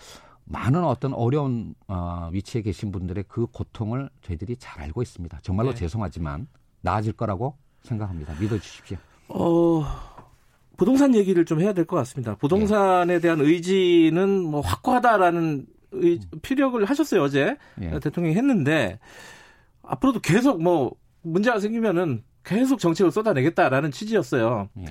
많은 0.45 0.83
어떤 0.83 1.13
어려운 1.13 1.73
어, 1.87 2.29
위치에 2.31 2.61
계신 2.61 2.91
분들의 2.91 3.25
그 3.27 3.47
고통을 3.47 4.09
저희들이 4.21 4.57
잘 4.57 4.83
알고 4.83 5.01
있습니다. 5.01 5.39
정말로 5.41 5.69
네. 5.69 5.75
죄송하지만 5.75 6.47
나아질 6.81 7.13
거라고 7.13 7.57
생각합니다. 7.81 8.33
믿어 8.39 8.57
주십시오. 8.57 8.97
어, 9.29 9.83
부동산 10.77 11.13
얘기를 11.15 11.45
좀 11.45 11.61
해야 11.61 11.73
될 11.73 11.85
것 11.85 11.95
같습니다. 11.97 12.35
부동산에 12.35 13.19
대한 13.19 13.39
의지는 13.41 14.41
뭐 14.43 14.61
확고하다라는 14.61 15.65
의, 15.91 16.19
피력을 16.41 16.83
하셨어요 16.85 17.21
어제 17.21 17.55
예. 17.81 17.99
대통령이 17.99 18.35
했는데 18.35 18.99
앞으로도 19.83 20.21
계속 20.21 20.61
뭐 20.61 20.95
문제가 21.21 21.59
생기면은 21.59 22.23
계속 22.43 22.79
정책을 22.79 23.11
쏟아내겠다라는 23.11 23.91
취지였어요. 23.91 24.69
예. 24.79 24.85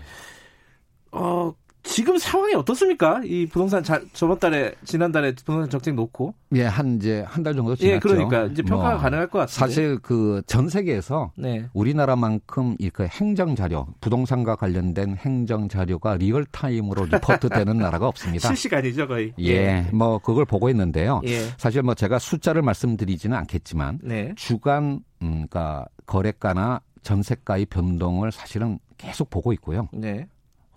어, 1.11 1.55
지금 1.85 2.17
상황이 2.17 2.55
어떻습니까? 2.55 3.21
이 3.25 3.47
부동산 3.47 3.83
자, 3.83 4.01
저번 4.13 4.39
달에 4.39 4.73
지난달에 4.85 5.35
부동산 5.35 5.69
정책 5.69 5.95
놓고 5.95 6.33
예, 6.55 6.65
한 6.65 6.97
이제 6.97 7.25
한 7.27 7.43
달 7.43 7.55
정도 7.57 7.75
지났죠. 7.75 7.95
예, 7.95 7.99
그러니까 7.99 8.45
이제 8.45 8.63
평가가 8.63 8.93
뭐 8.93 9.01
가능할 9.03 9.27
것 9.29 9.41
같은데. 9.41 9.59
사실 9.59 9.99
그 9.99 10.41
전 10.47 10.69
세계에서 10.69 11.33
네. 11.37 11.67
우리나라만큼 11.73 12.77
이 12.79 12.89
그 12.91 13.05
행정 13.07 13.57
자료, 13.57 13.87
부동산과 14.01 14.55
관련된 14.57 15.17
행정 15.17 15.69
자료가 15.69 16.17
real 16.17 16.45
time으로 16.47 17.07
리포트 17.07 17.49
되는 17.49 17.77
나라가 17.79 18.07
없습니다. 18.07 18.49
실시간이죠 18.49 19.09
거의. 19.09 19.33
예, 19.41 19.87
뭐 19.93 20.19
그걸 20.19 20.45
보고 20.45 20.69
있는데요. 20.71 21.21
예. 21.27 21.41
사실 21.59 21.83
뭐 21.83 21.95
제가 21.95 22.19
숫자를 22.21 22.63
말씀드리지는 22.63 23.37
않겠지만 23.39 23.99
네. 24.03 24.33
주간 24.37 25.01
음, 25.23 25.47
그러니까 25.49 25.87
거래가나 26.07 26.81
전세가의 27.03 27.67
변동을 27.67 28.31
사실은 28.31 28.79
계속 28.99 29.31
보고 29.31 29.53
있고요. 29.55 29.89
네. 29.93 30.29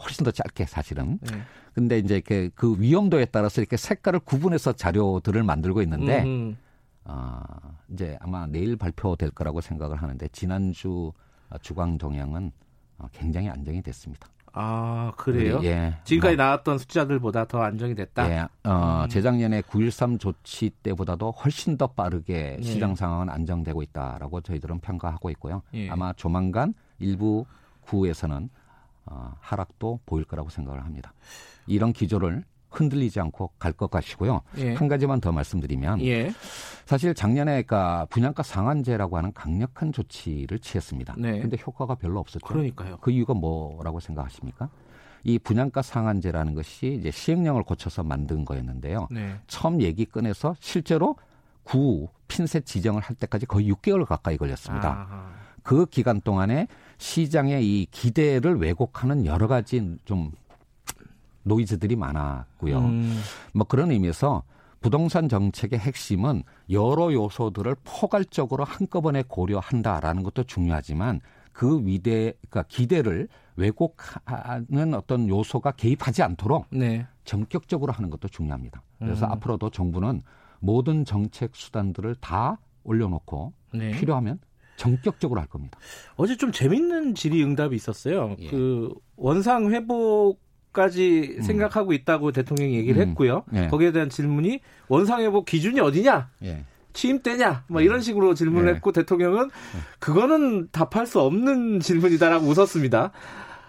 훨씬 0.02 0.24
더 0.24 0.32
짧게 0.32 0.66
사실은. 0.66 1.20
네. 1.22 1.42
근데 1.74 2.00
이제 2.00 2.16
이렇게 2.16 2.50
그 2.56 2.75
위험도에 2.80 3.25
따라서 3.25 3.62
이렇게 3.62 3.78
색깔을 3.78 4.20
구분해서 4.22 4.74
자료들을 4.74 5.44
만들고 5.44 5.82
있는데 5.82 6.24
음, 6.24 6.58
아, 7.04 7.42
이제 7.90 8.18
아마 8.22 8.48
내일 8.48 8.78
발표될 8.78 9.32
거라고 9.32 9.62
생각을 9.62 10.02
하는데 10.02 10.28
지난주 10.30 11.12
주간 11.62 11.98
동향은 11.98 12.52
어, 12.98 13.08
굉장히 13.12 13.50
안정이 13.50 13.82
됐습니다. 13.82 14.30
아 14.58 15.12
그래요? 15.18 15.60
예. 15.64 15.98
지금까지 16.06 16.38
뭐, 16.38 16.46
나왔던 16.46 16.78
숫자들보다 16.78 17.46
더 17.46 17.62
안정이 17.62 17.94
됐다. 17.94 18.32
예, 18.32 18.48
어, 18.64 19.04
음. 19.04 19.10
재작년에 19.10 19.62
9.13 19.62 20.18
조치 20.18 20.70
때보다도 20.82 21.32
훨씬 21.32 21.78
더 21.78 21.88
빠르게 21.88 22.56
예. 22.60 22.64
시장 22.64 22.96
상황은 22.96 23.30
안정되고 23.30 23.84
있다라고 23.84 24.40
저희들은 24.40 24.80
평가하고 24.80 25.30
있고요. 25.32 25.62
예. 25.74 25.90
아마 25.90 26.14
조만간 26.14 26.74
일부 27.00 27.46
구에서는 27.82 28.50
어, 29.06 29.34
하락도 29.40 30.00
보일 30.06 30.26
거라고 30.26 30.50
생각을 30.50 30.84
합니다. 30.84 31.14
이런 31.68 31.94
기조를 31.94 32.44
흔들리지 32.72 33.20
않고 33.22 33.52
갈 33.58 33.72
것 33.74 33.90
같시고요. 33.90 34.42
예. 34.58 34.74
한 34.74 34.88
가지만 34.88 35.22
더 35.22 35.32
말씀드리면 35.32 36.02
예. 36.02 36.34
사실 36.86 37.14
작년에 37.14 37.64
그러니까 37.64 38.06
분양가 38.10 38.44
상한제라고 38.44 39.18
하는 39.18 39.32
강력한 39.34 39.92
조치를 39.94 40.60
취했습니다. 40.60 41.16
네. 41.18 41.40
근데 41.40 41.58
효과가 41.66 41.96
별로 41.96 42.20
없었죠. 42.20 42.46
그러니까요. 42.46 42.98
그 43.00 43.12
이유가 43.12 43.34
뭐라고 43.34 44.00
생각하십니까? 44.02 44.70
이 45.24 45.40
분양가 45.40 45.82
상한제라는 45.82 46.54
것이 46.54 46.98
이제 47.00 47.12
시행령을 47.12 47.64
고쳐서 47.64 48.04
만든 48.04 48.44
거였는데요. 48.46 49.08
네. 49.10 49.40
처음 49.48 49.82
얘기 49.82 50.06
꺼내서 50.06 50.56
실제로 50.60 51.16
구 51.64 52.10
핀셋 52.28 52.66
지정을 52.66 53.02
할 53.02 53.16
때까지 53.16 53.46
거의 53.46 53.72
6개월 53.72 54.06
가까이 54.06 54.38
걸렸습니다. 54.38 54.90
아하. 54.90 55.45
그 55.66 55.88
기간 55.88 56.22
동안에 56.22 56.68
시장의 57.00 57.66
이 57.66 57.88
기대를 57.90 58.58
왜곡하는 58.62 59.26
여러 59.26 59.48
가지 59.48 59.98
좀 60.06 60.32
노이즈들이 61.42 61.96
많았고요. 61.96 62.78
음, 62.78 63.20
뭐 63.54 63.66
그런 63.66 63.90
의미에서 63.90 64.44
부동산 64.80 65.28
정책의 65.28 65.80
핵심은 65.80 66.44
여러 66.70 67.12
요소들을 67.12 67.78
포괄적으로 67.84 68.64
한꺼번에 68.64 69.24
고려한다라는 69.28 70.22
것도 70.22 70.44
중요하지만 70.44 71.20
그 71.52 71.84
위대, 71.84 72.34
그러니까 72.48 72.64
기대를 72.68 73.28
왜곡하는 73.56 74.94
어떤 74.94 75.28
요소가 75.28 75.72
개입하지 75.72 76.22
않도록 76.22 76.68
네. 76.70 77.08
전격적으로 77.24 77.92
하는 77.92 78.12
것도 78.12 78.28
중요합니다. 78.28 78.84
그래서 79.00 79.26
음. 79.26 79.32
앞으로도 79.32 79.72
정부는 79.72 80.22
모든 80.60 81.06
정책 81.06 81.56
수단들을 81.56 82.16
다 82.22 82.60
올려놓고 82.84 83.54
네. 83.74 83.92
필요하면 83.92 84.40
전격적으로 84.75 85.39
할 85.39 85.48
겁니다. 85.48 85.77
어제 86.15 86.36
좀 86.38 86.51
재밌는 86.51 87.15
질의응답이 87.15 87.75
있었어요. 87.75 88.36
예. 88.39 88.50
그 88.50 88.94
원상 89.15 89.72
회복 89.72 90.39
까지 90.75 91.38
생각하고 91.41 91.94
있다고 91.94 92.34
대통령이 92.34 92.75
얘기를 92.75 93.01
음. 93.01 93.10
했고요. 93.10 93.46
예. 93.53 93.67
거기에 93.67 93.94
대한 93.94 94.10
질문이 94.10 94.60
원상 94.89 95.22
회복 95.22 95.46
기준이 95.46 95.79
어디냐? 95.79 96.29
예. 96.44 96.65
취임 96.91 97.22
때냐? 97.22 97.63
뭐 97.67 97.82
이런 97.82 98.01
식으로 98.01 98.34
질문을 98.34 98.70
예. 98.70 98.75
했고 98.75 98.91
대통령은 98.91 99.50
그거는 100.00 100.67
답할 100.72 101.08
수 101.08 101.22
없는 101.22 101.79
질문이다라고 101.79 102.46
웃었습니다. 102.46 103.12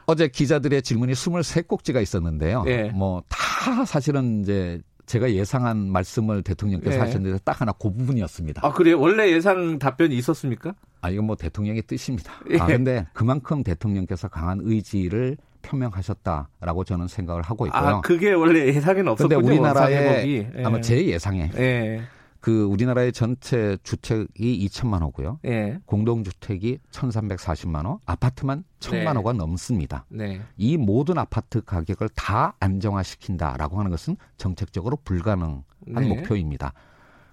어제 0.07 0.29
기자들의 0.29 0.83
질문이 0.83 1.13
23꼭지가 1.13 2.03
있었는데요. 2.03 2.65
예. 2.67 2.91
뭐다 2.91 3.85
사실은 3.87 4.43
이제 4.43 4.81
제가 5.07 5.33
예상한 5.33 5.91
말씀을 5.91 6.43
대통령께서 6.43 6.97
예. 6.97 7.01
하셨는데 7.01 7.39
딱 7.45 7.61
하나 7.61 7.73
그 7.73 7.93
부분이었습니다. 7.93 8.67
아 8.67 8.73
그래요? 8.73 9.01
원래 9.01 9.31
예상 9.31 9.79
답변이 9.79 10.17
있었습니까? 10.17 10.75
아, 11.01 11.11
이건 11.11 11.27
뭐 11.27 11.37
대통령의 11.37 11.83
뜻입니다. 11.83 12.33
예. 12.51 12.59
아, 12.59 12.67
근데 12.67 13.07
그만큼 13.13 13.63
대통령께서 13.63 14.29
강한 14.29 14.61
의지를 14.63 15.37
표명하셨다라고 15.63 16.85
저는 16.85 17.09
생각을 17.09 17.43
하고 17.43 17.67
있고요. 17.67 17.81
아, 17.81 18.01
그게 18.01 18.33
원래 18.33 18.67
예상에는 18.67 19.09
없었군요. 19.13 19.41
근데 19.41 19.53
우리나라의 19.53 20.51
예. 20.57 20.65
아마 20.65 20.81
제 20.81 21.05
예상에 21.05 21.51
예. 21.57 22.03
그 22.47 22.63
우리나라의 22.63 23.11
전체 23.13 23.77
주택이 23.83 24.69
2천만 24.69 25.03
호고요. 25.03 25.41
예. 25.47 25.81
공동주택이 25.85 26.79
1,340만 26.93 27.87
호, 27.87 27.99
아파트만 28.07 28.63
1,000만 28.79 28.93
네. 28.93 29.11
호가 29.11 29.33
넘습니다. 29.33 30.07
네. 30.09 30.41
이 30.57 30.77
모든 30.77 31.19
아파트 31.19 31.61
가격을 31.61 32.09
다 32.11 32.55
안정화시킨다라고 32.61 33.81
하는 33.81 33.91
것은 33.91 34.17
정책적으로 34.37 34.97
불가능한 35.03 35.65
네. 35.87 36.07
목표입니다. 36.07 36.73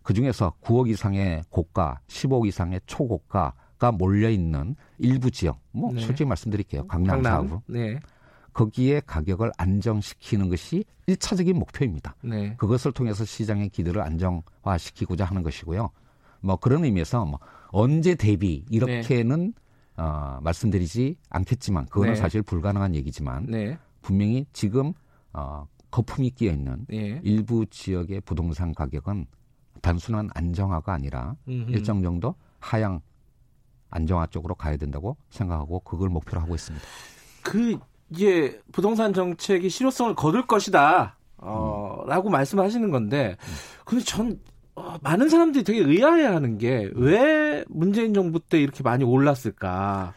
그 0.02 0.16
중에서 0.16 0.56
9억 0.64 0.90
이상의 0.90 1.44
고가, 1.52 2.00
10억 2.08 2.48
이상의 2.48 2.82
초고가가 2.88 3.92
몰려 3.92 4.32
있는 4.32 4.76
일부 4.98 5.30
지역, 5.30 5.60
뭐 5.74 5.94
네. 5.94 6.02
솔직히 6.02 6.28
말씀드릴게요. 6.28 6.88
강남 6.88 7.22
사구 7.22 7.62
네. 7.68 8.00
거기에 8.54 9.02
가격을 9.06 9.52
안정시키는 9.58 10.50
것이 10.50 10.86
1차적인 11.08 11.54
목표입니다. 11.54 12.16
네. 12.22 12.56
그것을 12.58 12.92
통해서 12.92 13.26
시장의 13.26 13.70
기대를 13.70 14.02
안정화시키고자 14.02 15.26
하는 15.26 15.44
것이고요. 15.44 15.90
뭐 16.42 16.56
그런 16.58 16.84
의미에서 16.86 17.26
뭐 17.26 17.40
언제 17.70 18.16
대비 18.16 18.64
이렇게는 18.70 19.54
어, 19.98 20.40
말씀드리지 20.42 21.18
않겠지만 21.30 21.86
그거는 21.86 22.14
네. 22.14 22.20
사실 22.20 22.42
불가능한 22.42 22.96
얘기지만 22.96 23.46
네. 23.48 23.78
분명히 24.02 24.46
지금 24.54 24.94
어, 25.34 25.68
거품이 25.92 26.32
끼어 26.32 26.52
있는 26.52 26.86
예. 26.92 27.20
일부 27.24 27.66
지역의 27.68 28.22
부동산 28.22 28.74
가격은 28.74 29.28
단순한 29.82 30.30
안정화가 30.34 30.94
아니라 30.94 31.36
음흠. 31.48 31.72
일정 31.72 32.02
정도 32.02 32.34
하향 32.60 33.00
안정화 33.92 34.28
쪽으로 34.28 34.56
가야 34.56 34.78
된다고 34.78 35.16
생각하고 35.30 35.82
그걸 35.82 36.10
목표로 36.10 36.42
하고 36.42 36.56
있습니다. 36.56 36.84
그 37.44 37.78
이제 38.14 38.62
부동산 38.72 39.12
정책이 39.14 39.70
실효성을 39.70 40.14
거둘 40.16 40.46
것이다. 40.46 41.18
어, 41.38 42.04
라고 42.08 42.30
말씀하시는 42.30 42.92
건데, 42.92 43.38
근데 43.86 44.04
전, 44.04 44.40
어, 44.76 44.98
많은 45.02 45.30
사람들이 45.30 45.64
되게 45.64 45.80
의아해하는 45.80 46.58
게, 46.60 46.92
왜 46.94 47.66
문재인 47.68 48.14
정부 48.14 48.40
때 48.40 48.62
이렇게 48.62 48.84
많이 48.84 49.04
올랐을까? 49.04 50.14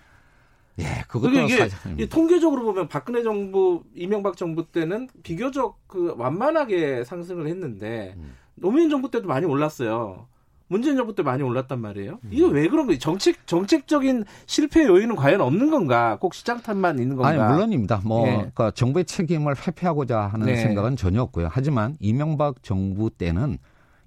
예, 0.79 1.05
그것도 1.09 1.33
이게, 1.33 1.69
이게 1.95 2.07
통계적으로 2.07 2.62
보면 2.65 2.88
박근혜 2.88 3.23
정부, 3.23 3.83
이명박 3.95 4.37
정부 4.37 4.71
때는 4.71 5.09
비교적 5.23 5.79
그 5.87 6.15
완만하게 6.19 7.05
상승을 7.05 7.49
했는데, 7.49 8.15
음. 8.19 8.37
노무현 8.57 8.91
정부 8.91 9.11
때도 9.11 9.26
많이 9.26 9.47
올랐어요. 9.47 10.29
문재인 10.68 10.96
정부 10.96 11.14
때 11.14 11.23
많이 11.23 11.42
올랐단 11.42 11.80
말이에요. 11.80 12.18
음. 12.25 12.28
이거 12.30 12.49
왜 12.49 12.68
그런 12.68 12.87
거예요? 12.87 12.99
정책, 12.99 13.46
정책적인 13.46 14.25
실패 14.46 14.85
요인은 14.85 15.14
과연 15.16 15.40
없는 15.40 15.70
건가? 15.70 16.18
꼭 16.20 16.35
시장 16.35 16.61
탓만 16.61 16.99
있는 16.99 17.16
건가? 17.16 17.28
아니 17.28 17.38
물론입니다. 17.38 18.02
뭐 18.04 18.26
예. 18.26 18.32
그러니까 18.32 18.70
정부의 18.73 19.04
책임을 19.04 19.54
회피하고자 19.56 20.20
하는 20.20 20.46
네. 20.46 20.56
생각은 20.56 20.96
전혀 20.96 21.23
없고요. 21.23 21.49
하지만 21.50 21.96
이명박 22.00 22.62
정부 22.62 23.11
때는 23.11 23.58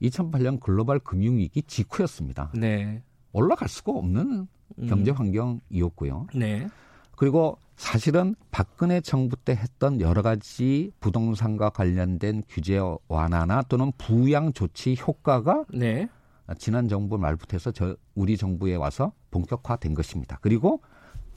2008년 0.01 0.59
글로벌 0.59 0.99
금융위기 0.99 1.63
직후였습니다. 1.63 2.51
네. 2.53 3.01
올라갈 3.31 3.69
수가 3.69 3.93
없는 3.93 4.47
음. 4.79 4.87
경제 4.87 5.11
환경이었고요. 5.11 6.27
네. 6.35 6.67
그리고 7.15 7.57
사실은 7.75 8.35
박근혜 8.51 8.99
정부 8.99 9.37
때 9.37 9.53
했던 9.53 10.01
여러 10.01 10.21
가지 10.21 10.91
부동산과 10.99 11.69
관련된 11.69 12.43
규제 12.49 12.79
완화나 13.07 13.61
또는 13.63 13.93
부양 13.97 14.51
조치 14.51 14.97
효과가 14.99 15.63
네. 15.73 16.09
지난 16.55 16.87
정부 16.87 17.17
말부터 17.17 17.55
해서 17.55 17.71
저 17.71 17.95
우리 18.15 18.37
정부에 18.37 18.75
와서 18.75 19.13
본격화된 19.31 19.93
것입니다. 19.93 20.39
그리고 20.41 20.81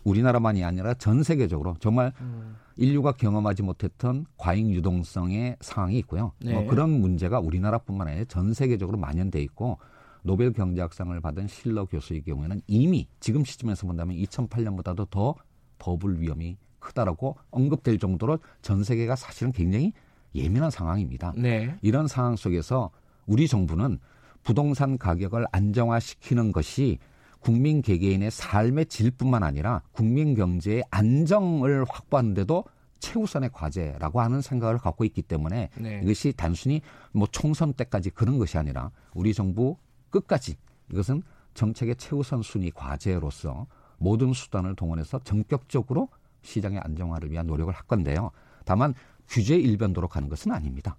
우리나라만이 0.05 0.65
아니라 0.65 0.95
전 0.95 1.23
세계적으로 1.23 1.77
정말 1.81 2.13
음. 2.21 2.57
인류가 2.77 3.13
경험하지 3.13 3.63
못했던 3.63 4.27
과잉 4.37 4.73
유동성의 4.73 5.57
상황이 5.61 5.99
있고요. 5.99 6.33
네. 6.41 6.55
뭐 6.55 6.67
그런 6.67 6.91
문제가 6.91 7.39
우리나라뿐만 7.39 8.09
아니라 8.09 8.25
전 8.25 8.55
세계적으로 8.55 8.99
만연돼 8.99 9.41
있고 9.43 9.79
노벨 10.23 10.53
경제학상을 10.53 11.21
받은 11.21 11.49
실러 11.49 11.85
교수의 11.85 12.23
경우에는 12.23 12.63
이미 12.67 13.09
지금 13.21 13.45
시점에서 13.45 13.87
본다면 13.87 14.17
2008년보다도 14.17 15.11
더 15.11 15.35
버블 15.79 16.21
위험이 16.21 16.57
크다라고 16.79 17.37
언급될 17.51 17.99
정도로 17.99 18.39
전 18.61 18.83
세계가 18.85 19.17
사실은 19.17 19.53
굉장히 19.53 19.93
예민한 20.35 20.71
상황입니다. 20.71 21.35
네. 21.37 21.77
이런 21.83 22.09
상황 22.09 22.37
속에서 22.37 22.91
우리 23.27 23.47
정부는 23.47 23.99
부동산 24.43 24.99
가격을 24.99 25.47
안정화시키는 25.53 26.53
것이 26.53 26.99
국민 27.41 27.83
개개인의 27.83 28.31
삶의 28.31 28.87
질뿐만 28.87 29.43
아니라 29.43 29.83
국민 29.93 30.35
경제의 30.35 30.85
안정을 30.91 31.85
확보하는데도 31.89 32.65
최우선의 33.01 33.51
과제라고 33.53 34.21
하는 34.21 34.41
생각을 34.41 34.79
갖고 34.79 35.05
있기 35.05 35.23
때문에 35.23 35.71
네. 35.77 36.01
이것이 36.05 36.33
단순히 36.37 36.81
뭐 37.13 37.27
총선 37.31 37.73
때까지 37.73 38.11
그런 38.11 38.39
것이 38.39 38.57
아니라 38.59 38.93
우리 39.13 39.35
정부 39.35 39.77
끝까지 40.11 40.57
이것은 40.93 41.23
정책의 41.55 41.97
최우선 41.97 42.43
순위 42.43 42.71
과제로서 42.71 43.67
모든 43.99 44.33
수단을 44.33 44.77
동원해서 44.77 45.19
전격적으로 45.25 46.09
시장의 46.43 46.79
안정화를 46.79 47.31
위한 47.31 47.47
노력을 47.47 47.73
할 47.75 47.83
건데요. 47.85 48.31
다만 48.65 48.95
규제 49.29 49.57
일변도로 49.57 50.09
가는 50.09 50.29
것은 50.29 50.53
아닙니다. 50.53 50.97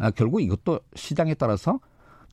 아, 0.00 0.10
결국 0.10 0.42
이것도 0.42 0.80
시장에 0.94 1.34
따라서 1.34 1.80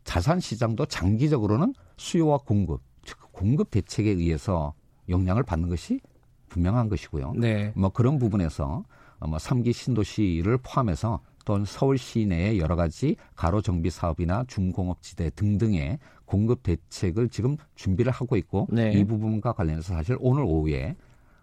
자산 0.06 0.40
시장도 0.40 0.86
장기적으로는 0.86 1.74
수요와 1.98 2.38
공급, 2.46 2.82
즉 3.04 3.18
공급 3.34 3.70
대책에 3.72 4.12
의해서 4.12 4.74
영향을 5.10 5.44
받는 5.44 5.68
것이 5.68 6.00
분명한 6.48 6.88
것이고요. 6.88 7.34
네. 7.36 7.74
뭐 7.76 7.90
그런 7.90 8.18
부분에서 8.18 8.86
어, 9.20 9.28
뭐 9.28 9.38
3기 9.38 9.74
신도시를 9.74 10.60
포함해서 10.60 11.20
또는 11.44 11.66
서울 11.66 11.98
시내의 11.98 12.60
여러 12.60 12.76
가지 12.76 13.18
가로 13.36 13.62
정비 13.62 13.90
사업이나 13.90 14.46
중공업 14.48 15.02
지대 15.02 15.30
등등의 15.32 16.00
공급 16.26 16.64
대책을 16.64 17.30
지금 17.30 17.58
준비를 17.76 18.12
하고 18.12 18.36
있고 18.38 18.68
네. 18.72 18.94
이 18.94 19.04
부분과 19.04 19.54
관련해서 19.54 19.94
사실 19.94 20.18
오늘 20.20 20.44
오후에 20.44 20.96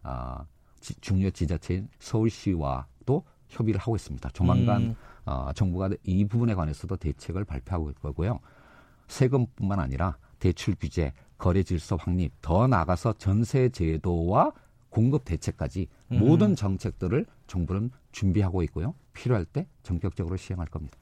아, 0.02 0.44
지- 0.80 0.94
중요 1.00 1.30
지자체인 1.30 1.88
서울시와도 2.00 3.24
협의를 3.52 3.80
하고 3.80 3.94
있습니다. 3.96 4.30
조만간 4.30 4.82
음. 4.82 4.96
어, 5.24 5.50
정부가 5.54 5.90
이 6.02 6.24
부분에 6.24 6.54
관해서도 6.54 6.96
대책을 6.96 7.44
발표하고 7.44 7.90
있을 7.90 8.00
거고요. 8.00 8.40
세금뿐만 9.08 9.78
아니라 9.78 10.16
대출 10.38 10.74
규제, 10.74 11.12
거래 11.38 11.62
질서 11.62 11.96
확립, 11.96 12.32
더 12.40 12.66
나아가서 12.66 13.14
전세 13.18 13.68
제도와 13.68 14.52
공급 14.88 15.24
대책까지 15.24 15.86
음. 16.12 16.18
모든 16.18 16.54
정책들을 16.56 17.26
정부는 17.46 17.90
준비하고 18.12 18.62
있고요. 18.64 18.94
필요할 19.12 19.44
때 19.44 19.66
전격적으로 19.82 20.36
시행할 20.36 20.66
겁니다. 20.66 20.96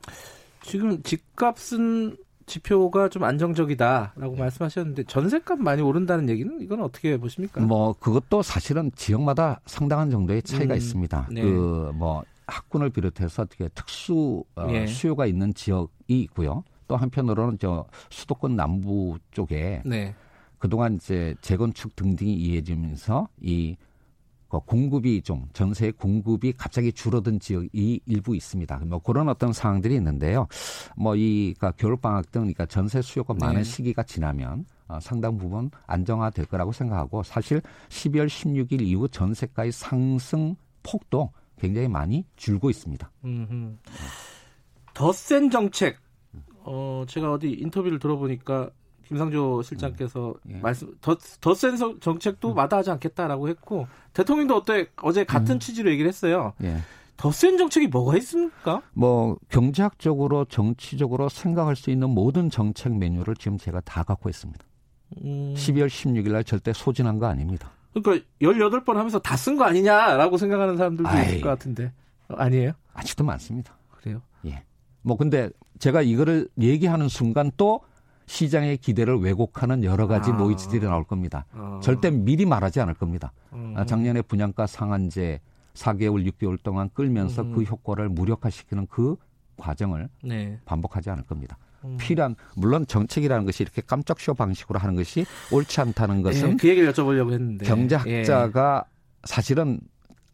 지금 0.62 1.02
집값은 1.02 2.16
지표가 2.46 3.08
좀 3.08 3.22
안정적이다라고 3.24 4.34
네. 4.34 4.40
말씀하셨는데 4.40 5.04
전세값 5.04 5.60
많이 5.60 5.82
오른다는 5.82 6.28
얘기는 6.28 6.60
이건 6.60 6.82
어떻게 6.82 7.16
보십니까? 7.16 7.60
뭐 7.60 7.92
그것도 7.94 8.42
사실은 8.42 8.90
지역마다 8.96 9.60
상당한 9.66 10.10
정도의 10.10 10.42
차이가 10.42 10.74
음, 10.74 10.76
있습니다. 10.76 11.28
네. 11.32 11.42
그뭐 11.42 12.24
학군을 12.50 12.90
비롯해서 12.90 13.42
어떻게 13.42 13.68
특수 13.68 14.44
어, 14.56 14.66
예. 14.70 14.86
수요가 14.86 15.26
있는 15.26 15.54
지역이 15.54 16.20
있고요. 16.22 16.64
또 16.88 16.96
한편으로는 16.96 17.58
저 17.58 17.86
수도권 18.10 18.56
남부 18.56 19.18
쪽에 19.30 19.82
네. 19.84 20.14
그동안 20.58 20.96
이제 20.96 21.34
재건축 21.40 21.94
등등이 21.96 22.34
이어지면서 22.34 23.28
이그 23.40 24.58
공급이 24.66 25.22
좀 25.22 25.48
전세 25.52 25.92
공급이 25.92 26.52
갑자기 26.52 26.92
줄어든 26.92 27.38
지역이 27.38 28.00
일부 28.04 28.34
있습니다. 28.34 28.80
뭐 28.86 28.98
그런 28.98 29.28
어떤 29.28 29.52
상황들이 29.52 29.94
있는데요. 29.94 30.48
뭐이 30.96 31.54
그러니까 31.56 31.72
겨울 31.78 31.96
방학 31.96 32.30
등 32.32 32.42
그러니까 32.42 32.66
전세 32.66 33.00
수요가 33.00 33.34
많은 33.34 33.58
네. 33.58 33.64
시기가 33.64 34.02
지나면 34.02 34.66
어, 34.88 34.98
상당 35.00 35.38
부분 35.38 35.70
안정화될 35.86 36.46
거라고 36.46 36.72
생각하고 36.72 37.22
사실 37.22 37.62
12월 37.88 38.26
16일 38.26 38.82
이후 38.82 39.08
전세가의 39.08 39.70
상승 39.70 40.56
폭도 40.82 41.30
굉장히 41.60 41.88
많이 41.88 42.24
줄고 42.36 42.70
있습니다. 42.70 43.10
더센 44.94 45.50
정책. 45.50 45.98
어, 46.62 47.04
제가 47.06 47.32
어디 47.32 47.50
인터뷰를 47.52 47.98
들어보니까 47.98 48.70
김상조 49.06 49.62
실장께서 49.62 50.34
예. 50.50 50.58
말씀 50.58 50.94
더더 51.00 51.54
센 51.54 51.76
정책도 52.00 52.54
마다하지 52.54 52.90
않겠다라고 52.92 53.48
했고 53.48 53.88
대통령도 54.12 54.56
어때 54.56 54.86
어제 55.02 55.24
같은 55.24 55.58
취지로 55.58 55.90
얘기를 55.90 56.08
했어요. 56.08 56.52
예. 56.62 56.78
더센 57.16 57.58
정책이 57.58 57.88
뭐가 57.88 58.16
있습니까? 58.18 58.82
뭐 58.92 59.36
경제학적으로 59.48 60.44
정치적으로 60.44 61.28
생각할 61.28 61.76
수 61.76 61.90
있는 61.90 62.10
모든 62.10 62.50
정책 62.50 62.96
메뉴를 62.96 63.34
지금 63.36 63.58
제가 63.58 63.80
다 63.80 64.04
갖고 64.04 64.30
있습니다. 64.30 64.64
음, 65.24 65.54
12월 65.56 65.88
16일 65.88 66.32
날 66.32 66.44
절대 66.44 66.72
소진한 66.72 67.18
거 67.18 67.26
아닙니다. 67.26 67.72
그러니까 67.92 68.24
18번 68.40 68.94
하면서 68.94 69.18
다 69.18 69.37
쓴 69.37 69.57
거 69.57 69.64
아니냐라고 69.64 70.37
생각하는 70.37 70.76
사람들도 70.76 71.09
있을 71.11 71.18
아이. 71.20 71.40
것 71.40 71.48
같은데. 71.48 71.92
어, 72.29 72.35
아니에요? 72.37 72.72
아직도 72.94 73.24
많습니다. 73.24 73.74
그래요? 73.90 74.22
예. 74.46 74.62
뭐 75.03 75.16
근데 75.16 75.50
제가 75.79 76.03
이거를 76.03 76.48
얘기하는 76.61 77.09
순간 77.09 77.50
또 77.57 77.81
시장의 78.26 78.76
기대를 78.76 79.16
왜곡하는 79.18 79.83
여러 79.83 80.07
가지 80.07 80.31
아. 80.31 80.35
노이즈들이 80.35 80.85
나올 80.87 81.03
겁니다. 81.05 81.46
어. 81.53 81.81
절대 81.83 82.11
미리 82.11 82.46
말하지 82.46 82.81
않을 82.81 82.94
겁니다. 82.94 83.33
음. 83.53 83.74
아, 83.76 83.85
작년에 83.85 84.22
분양가 84.22 84.66
상한제 84.68 85.40
4개월, 85.74 86.31
6개월 86.31 86.62
동안 86.62 86.90
끌면서 86.94 87.42
음. 87.42 87.53
그 87.53 87.62
효과를 87.62 88.09
무력화시키는 88.09 88.87
그 88.88 89.16
과정을 89.57 90.09
네. 90.22 90.59
반복하지 90.64 91.11
않을 91.11 91.24
겁니다. 91.24 91.59
음. 91.84 91.96
필요한 91.98 92.36
물론 92.56 92.86
정책이라는 92.86 93.44
것이 93.46 93.62
이렇게 93.62 93.82
깜짝 93.86 94.20
쇼 94.20 94.34
방식으로 94.34 94.78
하는 94.78 94.94
것이 94.96 95.24
옳지 95.50 95.80
않다는 95.80 96.22
것은 96.22 96.52
예, 96.52 96.56
그 96.56 96.68
얘기를 96.68 96.92
여쭤보려고 96.92 97.32
했는데 97.32 97.64
경제학자가 97.66 98.84
사실은 99.24 99.80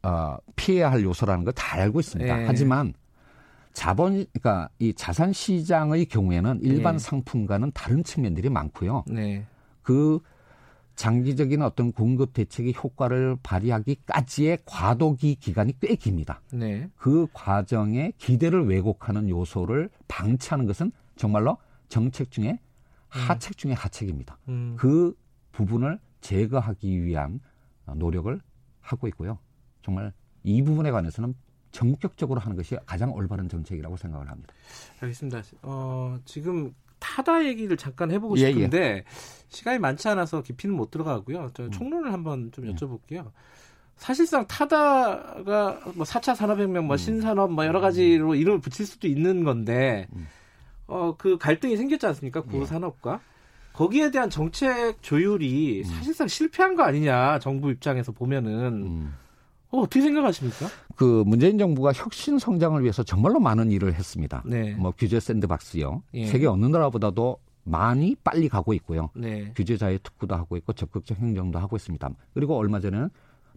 어, 0.02 0.36
피해야 0.54 0.90
할 0.90 1.02
요소라는 1.02 1.44
걸 1.44 1.52
다 1.54 1.76
알고 1.76 2.00
있습니다. 2.00 2.42
예. 2.42 2.46
하지만 2.46 2.94
자본 3.72 4.24
그러니까 4.32 4.68
이 4.78 4.94
자산 4.94 5.32
시장의 5.32 6.06
경우에는 6.06 6.60
일반 6.62 6.94
예. 6.94 6.98
상품과는 6.98 7.72
다른 7.74 8.02
측면들이 8.04 8.48
많고요. 8.48 9.04
예. 9.10 9.14
네. 9.14 9.46
그 9.82 10.20
장기적인 10.96 11.60
어떤 11.60 11.92
공급 11.92 12.32
대책이 12.32 12.74
효과를 12.82 13.36
발휘하기까지의 13.42 14.58
과도기 14.64 15.34
기간이 15.36 15.74
꽤 15.80 15.94
깁니다. 15.94 16.40
네. 16.52 16.88
그 16.96 17.26
과정에 17.34 18.12
기대를 18.16 18.66
왜곡하는 18.66 19.28
요소를 19.28 19.90
방치하는 20.08 20.66
것은 20.66 20.92
정말로 21.16 21.58
정책 21.88 22.30
중에 22.30 22.60
하책 23.08 23.56
중에 23.56 23.72
하책입니다. 23.72 24.38
음. 24.48 24.76
그 24.78 25.16
부분을 25.52 25.98
제거하기 26.20 27.04
위한 27.04 27.40
노력을 27.94 28.40
하고 28.80 29.08
있고요. 29.08 29.38
정말 29.82 30.12
이 30.42 30.62
부분에 30.62 30.90
관해서는 30.90 31.34
전격적으로 31.72 32.40
하는 32.40 32.56
것이 32.56 32.76
가장 32.86 33.12
올바른 33.12 33.48
정책이라고 33.48 33.96
생각을 33.96 34.30
합니다. 34.30 34.54
알겠습니다. 35.00 35.42
어, 35.62 36.18
지금 36.24 36.74
타다 36.98 37.44
얘기를 37.44 37.76
잠깐 37.76 38.10
해보고 38.10 38.38
예, 38.38 38.52
싶은데 38.52 39.04
시간이 39.48 39.78
많지 39.78 40.08
않아서 40.08 40.42
깊이는 40.42 40.74
못 40.74 40.90
들어가고요. 40.90 41.44
음. 41.44 41.50
저 41.54 41.68
총론을 41.70 42.12
한번 42.12 42.50
좀 42.52 42.66
예. 42.66 42.72
여쭤볼게요. 42.72 43.30
사실상 43.96 44.46
타다가 44.46 45.80
뭐 45.94 46.04
4차 46.04 46.34
산업혁명, 46.34 46.86
뭐 46.86 46.96
음. 46.96 46.98
신산업, 46.98 47.52
뭐 47.52 47.64
여러 47.64 47.80
가지로 47.80 48.34
이름을 48.34 48.60
붙일 48.60 48.86
수도 48.86 49.08
있는 49.08 49.44
건데, 49.44 50.06
음. 50.14 50.26
어, 50.86 51.14
그 51.16 51.38
갈등이 51.38 51.76
생겼지 51.76 52.06
않습니까? 52.06 52.42
예. 52.52 52.58
구산업과. 52.58 53.20
거기에 53.72 54.10
대한 54.10 54.30
정책 54.30 55.02
조율이 55.02 55.84
사실상 55.84 56.28
실패한 56.28 56.76
거 56.76 56.82
아니냐, 56.82 57.38
정부 57.40 57.70
입장에서 57.70 58.12
보면은. 58.12 58.52
음. 58.86 59.14
어, 59.70 59.80
어떻게 59.80 60.00
생각하십니까? 60.00 60.66
그 60.94 61.24
문재인 61.26 61.58
정부가 61.58 61.92
혁신 61.92 62.38
성장을 62.38 62.80
위해서 62.82 63.02
정말로 63.02 63.40
많은 63.40 63.70
일을 63.70 63.94
했습니다. 63.94 64.42
네. 64.46 64.74
뭐 64.74 64.92
규제 64.96 65.20
샌드박스요. 65.20 66.02
예. 66.14 66.26
세계 66.26 66.46
어느 66.46 66.66
나라보다도 66.66 67.38
많이 67.64 68.16
빨리 68.22 68.48
가고 68.48 68.72
있고요. 68.74 69.10
네. 69.14 69.52
규제 69.56 69.76
자유 69.76 69.98
특구도 69.98 70.34
하고 70.36 70.56
있고 70.56 70.72
적극적 70.72 71.18
행정도 71.18 71.58
하고 71.58 71.76
있습니다. 71.76 72.08
그리고 72.32 72.56
얼마 72.56 72.80
전에는 72.80 73.10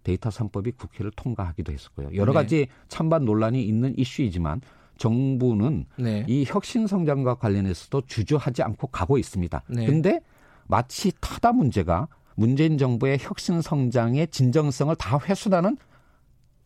데이터 0.03 0.29
3법이 0.29 0.77
국회를 0.77 1.11
통과하기도 1.15 1.71
했었고요. 1.71 2.09
여러 2.15 2.33
네. 2.33 2.39
가지 2.39 2.67
찬반 2.87 3.25
논란이 3.25 3.63
있는 3.63 3.93
이슈이지만 3.97 4.61
정부는 4.99 5.85
네. 5.97 6.23
이 6.27 6.45
혁신 6.45 6.85
성장과 6.85 7.35
관련해서도 7.35 8.03
주저하지 8.05 8.61
않고 8.61 8.87
가고 8.87 9.17
있습니다. 9.17 9.63
네. 9.67 9.85
근데 9.87 10.19
마치 10.67 11.11
타다 11.19 11.53
문제가 11.53 12.07
문재인 12.35 12.77
정부의 12.77 13.17
혁신 13.19 13.61
성장의 13.61 14.27
진정성을 14.27 14.95
다 14.97 15.17
훼손하는 15.17 15.77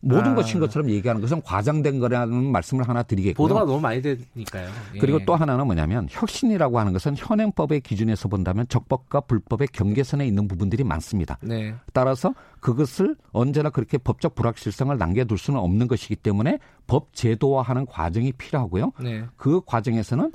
모든 0.04 0.32
아. 0.32 0.34
것인 0.34 0.60
것처럼 0.60 0.90
얘기하는 0.90 1.20
것은 1.22 1.40
과장된 1.42 1.98
거라는 1.98 2.52
말씀을 2.52 2.86
하나 2.88 3.02
드리겠고요. 3.02 3.42
보도가 3.42 3.64
너무 3.64 3.80
많이 3.80 4.02
되니까요. 4.02 4.68
예. 4.94 4.98
그리고 4.98 5.18
또 5.24 5.34
하나는 5.34 5.64
뭐냐면 5.64 6.06
혁신이라고 6.10 6.78
하는 6.78 6.92
것은 6.92 7.14
현행법의 7.16 7.80
기준에서 7.80 8.28
본다면 8.28 8.66
적법과 8.68 9.22
불법의 9.22 9.68
경계선에 9.72 10.26
있는 10.26 10.46
부분들이 10.46 10.84
많습니다. 10.84 11.38
네. 11.40 11.74
따라서 11.94 12.34
그것을 12.60 13.16
언제나 13.32 13.70
그렇게 13.70 13.96
법적 13.96 14.34
불확실성을 14.34 14.96
남겨둘 14.96 15.38
수는 15.38 15.58
없는 15.58 15.88
것이기 15.88 16.16
때문에 16.16 16.58
법 16.86 17.14
제도화하는 17.14 17.86
과정이 17.86 18.32
필요하고요. 18.32 18.92
네. 19.00 19.24
그 19.36 19.62
과정에서는 19.64 20.32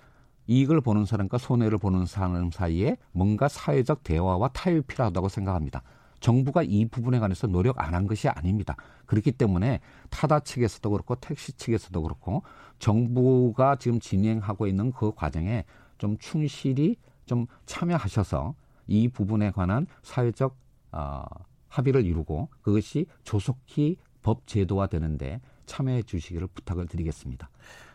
이익을 0.47 0.81
보는 0.81 1.05
사람과 1.05 1.37
손해를 1.37 1.77
보는 1.77 2.07
사람 2.07 2.49
사이에 2.49 2.97
뭔가 3.11 3.47
사회적 3.47 4.03
대화와 4.03 4.47
타협이 4.49 4.81
필요하다고 4.87 5.29
생각합니다. 5.29 5.83
정부가 6.19 6.63
이 6.63 6.85
부분에 6.85 7.19
관해서 7.19 7.47
노력 7.47 7.79
안 7.79 7.93
한 7.93 8.07
것이 8.07 8.27
아닙니다. 8.29 8.75
그렇기 9.05 9.31
때문에 9.33 9.79
타다 10.09 10.41
측에서도 10.41 10.89
그렇고 10.89 11.15
택시 11.15 11.53
측에서도 11.53 12.01
그렇고 12.01 12.43
정부가 12.77 13.75
지금 13.77 13.99
진행하고 13.99 14.67
있는 14.67 14.91
그 14.91 15.11
과정에 15.13 15.65
좀 15.97 16.17
충실히 16.17 16.95
좀 17.25 17.45
참여하셔서 17.65 18.55
이 18.87 19.07
부분에 19.07 19.51
관한 19.51 19.85
사회적 20.03 20.55
어, 20.91 21.23
합의를 21.67 22.05
이루고 22.05 22.49
그것이 22.61 23.05
조속히 23.23 23.97
법 24.21 24.47
제도화 24.47 24.87
되는데 24.87 25.39
참여해 25.65 26.03
주시기를 26.03 26.47
부탁을 26.47 26.87
드리겠습니다. 26.87 27.49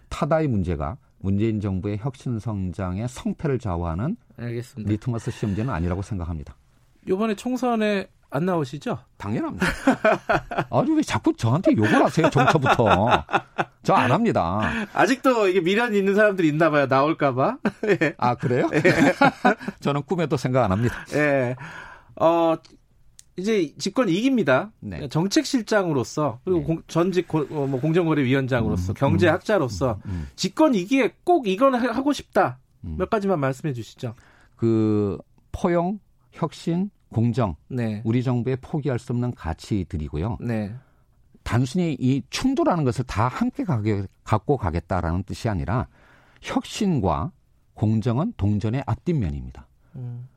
타다의 0.09 0.49
문제가 0.49 0.97
문재인 1.19 1.61
정부의 1.61 1.99
혁신 1.99 2.39
성장의 2.39 3.09
성패를 3.09 3.59
좌우하는 3.59 4.17
알겠습니다. 4.37 4.91
리트머스 4.91 5.31
시험지는 5.31 5.73
아니라고 5.73 6.03
생각합니다. 6.03 6.57
이번에 7.09 7.35
총선에 7.35 8.07
안 8.31 8.47
나오시죠? 8.47 8.99
당연합니다. 9.17 9.67
아니 10.71 10.91
왜 10.97 11.03
자꾸 11.03 11.35
저한테 11.37 11.73
욕을 11.77 12.05
하세요 12.05 12.29
정처부터? 12.31 13.25
저 13.85 13.95
안 13.95 14.11
합니다. 14.11 14.61
아직도 14.93 15.49
이게 15.49 15.61
미련이 15.61 15.97
있는 15.99 16.15
사람들이 16.15 16.49
있나 16.49 16.71
봐요. 16.71 16.87
나올까봐. 16.87 17.59
예. 18.03 18.15
아 18.19 18.35
그래요? 18.35 18.69
저는 19.81 20.03
꿈에도 20.03 20.37
생각 20.37 20.65
안 20.65 20.73
합니다. 20.73 20.97
예. 21.15 21.55
어, 22.17 22.57
이제 23.37 23.73
집권 23.79 24.07
2기입니다. 24.09 24.71
네. 24.81 25.09
정책실장으로서 25.09 26.41
그리고 26.45 26.61
네. 26.61 26.67
공- 26.67 26.83
전직 26.89 27.29
고- 27.29 27.47
어, 27.51 27.67
뭐 27.67 27.81
공정거래위원장으로서 27.81 28.93
음, 28.93 28.95
경제학자로서 28.95 29.99
음. 30.07 30.29
집권 30.37 30.73
2기에 30.73 31.13
꼭 31.25 31.47
이건 31.47 31.75
하- 31.75 31.93
하고 31.93 32.13
싶다. 32.13 32.59
음. 32.85 32.97
몇 32.99 33.11
가지만 33.11 33.39
말씀해 33.41 33.75
주시죠. 33.75 34.15
그 34.57 35.19
포용, 35.53 35.99
혁신, 36.35 36.91
공정 37.11 37.55
네. 37.69 38.03
우리 38.05 38.23
정부의 38.23 38.59
포기할 38.61 38.99
수 38.99 39.13
없는 39.13 39.33
가치들이고요. 39.35 40.39
네. 40.41 40.75
단순히 41.45 41.97
이 41.99 42.23
충돌하는 42.31 42.85
것을 42.85 43.05
다 43.05 43.29
함께 43.29 43.65
가게, 43.65 44.05
갖고 44.25 44.57
가겠다라는 44.57 45.23
뜻이 45.23 45.49
아니라 45.49 45.87
혁신과 46.43 47.31
공정은 47.75 48.33
동전의 48.37 48.83
앞뒷면입니다. 48.87 49.67
음. 49.97 50.29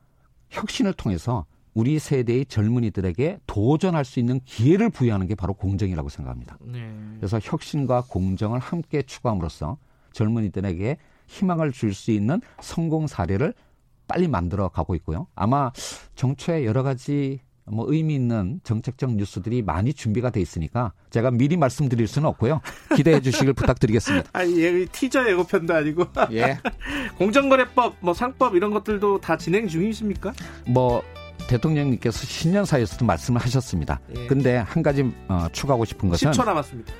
혁신을 0.49 0.93
통해서 0.93 1.45
우리 1.73 1.99
세대의 1.99 2.45
젊은이들에게 2.45 3.39
도전할 3.47 4.05
수 4.05 4.19
있는 4.19 4.39
기회를 4.45 4.89
부여하는 4.89 5.27
게 5.27 5.35
바로 5.35 5.53
공정이라고 5.53 6.09
생각합니다. 6.09 6.57
네. 6.61 6.91
그래서 7.17 7.39
혁신과 7.41 8.05
공정을 8.09 8.59
함께 8.59 9.01
추구함으로써 9.01 9.77
젊은이들에게 10.13 10.97
희망을 11.27 11.71
줄 11.71 11.93
수 11.93 12.11
있는 12.11 12.41
성공 12.61 13.07
사례를 13.07 13.53
빨리 14.07 14.27
만들어 14.27 14.69
가고 14.69 14.95
있고요. 14.95 15.27
아마 15.35 15.71
정초에 16.15 16.65
여러 16.65 16.83
가지 16.83 17.39
뭐 17.69 17.85
의미 17.89 18.15
있는 18.15 18.61
정책적 18.63 19.15
뉴스들이 19.15 19.61
많이 19.61 19.93
준비가 19.93 20.29
돼 20.29 20.39
있으니까 20.39 20.93
제가 21.09 21.31
미리 21.31 21.57
말씀드릴 21.57 22.07
수는 22.07 22.29
없고요. 22.29 22.61
기대해 22.95 23.19
주시길 23.19 23.53
부탁드리겠습니다. 23.53 24.29
아니, 24.33 24.63
얘 24.63 24.85
티저 24.85 25.29
예고편도 25.29 25.73
아니고 25.73 26.05
예. 26.31 26.57
공정거래법, 27.17 27.97
뭐 27.99 28.13
상법 28.13 28.55
이런 28.55 28.71
것들도 28.71 29.19
다 29.19 29.37
진행 29.37 29.67
중이십니까? 29.67 30.33
뭐 30.67 31.03
대통령님께서 31.49 32.25
신년사에서도 32.25 33.05
말씀을 33.05 33.41
하셨습니다. 33.41 33.99
예. 34.15 34.27
근데 34.27 34.57
한 34.57 34.81
가지 34.81 35.11
어, 35.27 35.47
추가하고 35.51 35.85
싶은 35.85 36.09
것은 36.09 36.31
10초 36.31 36.45
남았습니다. 36.45 36.93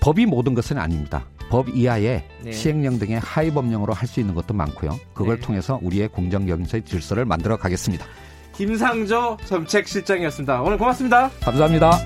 법이 0.00 0.26
모든 0.26 0.54
것은 0.54 0.78
아닙니다. 0.78 1.26
법 1.50 1.68
이하의 1.68 2.24
네. 2.42 2.52
시행령 2.52 2.98
등의 2.98 3.20
하위 3.20 3.50
법령으로 3.50 3.92
할 3.94 4.06
수 4.08 4.20
있는 4.20 4.34
것도 4.34 4.54
많고요. 4.54 4.98
그걸 5.14 5.36
네. 5.36 5.40
통해서 5.46 5.78
우리의 5.82 6.08
공정 6.08 6.46
경제의 6.46 6.82
질서를 6.84 7.24
만들어 7.24 7.56
가겠습니다. 7.56 8.06
김상조 8.54 9.36
정책실장이었습니다. 9.46 10.62
오늘 10.62 10.78
고맙습니다. 10.78 11.30
감사합니다. 11.40 11.98